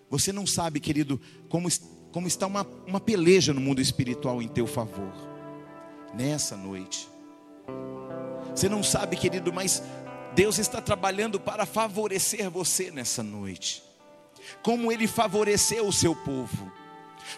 [0.10, 1.70] você não sabe, querido, como,
[2.12, 5.14] como está uma, uma peleja no mundo espiritual em teu favor.
[6.16, 7.08] Nessa noite.
[8.56, 9.84] Você não sabe, querido, mas
[10.40, 13.84] Deus está trabalhando para favorecer você nessa noite.
[14.64, 16.72] Como ele favoreceu o seu povo,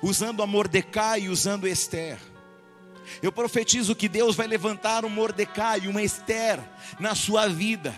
[0.03, 2.19] usando a Mordecai e usando Esther.
[3.19, 6.60] Eu profetizo que Deus vai levantar um Mordecai e uma Esther
[6.99, 7.91] na sua vida.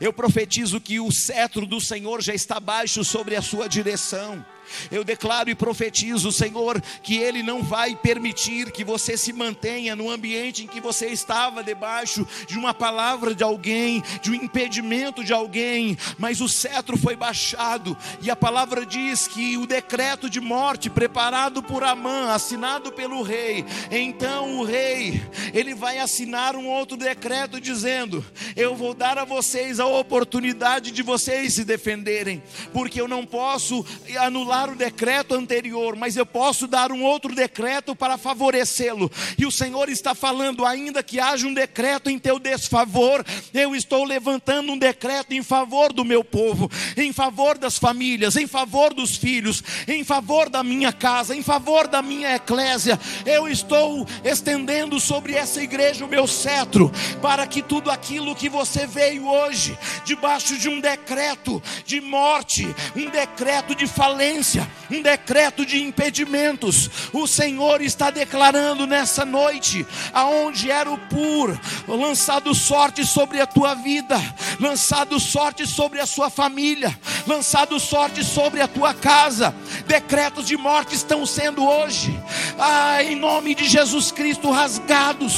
[0.00, 4.44] Eu profetizo que o cetro do Senhor já está baixo sobre a sua direção.
[4.90, 10.10] Eu declaro e profetizo, Senhor, que Ele não vai permitir que você se mantenha no
[10.10, 15.32] ambiente em que você estava debaixo de uma palavra de alguém, de um impedimento de
[15.32, 20.90] alguém, mas o cetro foi baixado e a palavra diz que o decreto de morte
[20.90, 27.60] preparado por Amã, assinado pelo rei, então o rei, ele vai assinar um outro decreto
[27.60, 28.24] dizendo:
[28.56, 33.84] Eu vou dar a vocês a oportunidade de vocês se defenderem, porque eu não posso
[34.18, 39.10] anular o decreto anterior, mas eu posso dar um outro decreto para favorecê-lo.
[39.38, 44.04] E o Senhor está falando, ainda que haja um decreto em teu desfavor, eu estou
[44.04, 49.16] levantando um decreto em favor do meu povo, em favor das famílias, em favor dos
[49.16, 52.98] filhos, em favor da minha casa, em favor da minha eclésia.
[53.26, 58.86] Eu estou estendendo sobre essa igreja o meu cetro, para que tudo aquilo que você
[58.86, 65.82] veio hoje, debaixo de um decreto de morte, um decreto de falência, um decreto de
[65.82, 71.58] impedimentos, o Senhor está declarando nessa noite, aonde era o pur,
[71.88, 74.18] lançado sorte sobre a tua vida,
[74.60, 76.96] lançado sorte sobre a sua família,
[77.26, 79.54] lançado sorte sobre a tua casa.
[79.86, 82.18] Decretos de morte estão sendo hoje,
[82.58, 85.29] ah, em nome de Jesus Cristo, rasgados.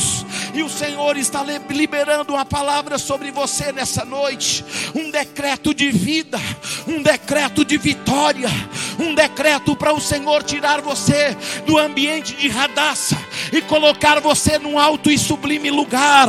[0.55, 4.65] E o Senhor está liberando uma palavra sobre você nessa noite,
[4.95, 6.39] um decreto de vida,
[6.87, 8.51] um decreto de vitória,
[8.99, 11.37] um decreto para o Senhor tirar você
[11.67, 13.17] do ambiente de radaça
[13.51, 16.29] e colocar você num alto e sublime lugar.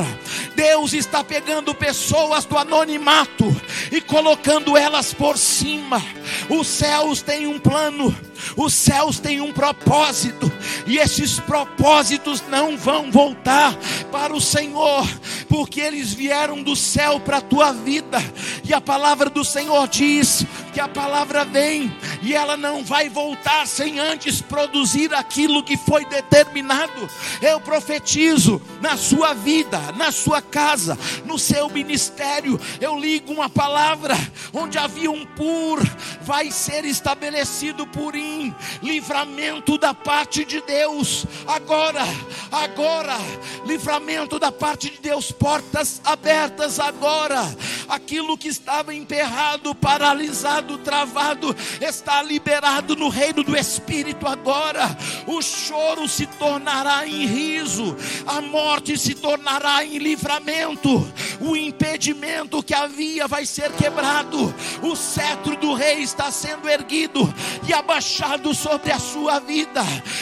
[0.56, 3.56] Deus está pegando pessoas do anonimato
[3.92, 6.04] e colocando elas por cima.
[6.50, 8.16] Os céus têm um plano,
[8.56, 10.52] os céus têm um propósito,
[10.86, 13.76] e esses propósitos não vão voltar
[14.12, 15.08] para o Senhor,
[15.48, 18.20] porque eles vieram do céu para a tua vida,
[18.64, 23.68] e a palavra do Senhor diz que a palavra vem e ela não vai voltar
[23.68, 27.10] sem antes produzir aquilo que foi determinado.
[27.42, 32.60] Eu profetizo na sua vida, na sua casa, no seu ministério.
[32.80, 34.16] Eu ligo uma palavra
[34.54, 35.80] onde havia um pur,
[36.22, 41.26] vai ser estabelecido purim, livramento da parte de Deus.
[41.48, 42.04] Agora,
[42.52, 43.18] agora,
[43.66, 47.44] livramento da parte de Deus, portas abertas agora.
[47.90, 54.98] Aquilo que estava emperrado, paralisado, travado, está liberado no reino do Espírito agora.
[55.28, 57.96] O choro se tornará em riso,
[58.26, 61.12] a morte se tornará em livramento,
[61.42, 64.54] o impedimento que havia vai ser quebrado,
[64.84, 67.34] o cetro do rei está sendo erguido
[67.68, 69.82] e abaixado sobre a sua vida,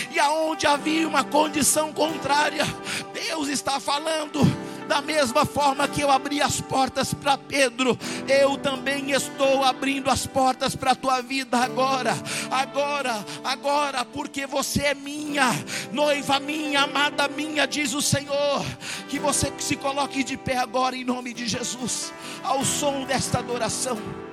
[0.09, 2.65] e aonde havia uma condição contrária,
[3.13, 4.39] Deus está falando
[4.88, 7.98] da mesma forma que eu abri as portas para Pedro,
[8.28, 12.14] eu também estou abrindo as portas para a tua vida agora,
[12.49, 15.52] agora, agora, porque você é minha,
[15.91, 18.66] noiva minha, amada minha, diz o Senhor.
[19.10, 22.14] Que você se coloque de pé agora em nome de Jesus,
[22.44, 24.31] ao som desta adoração.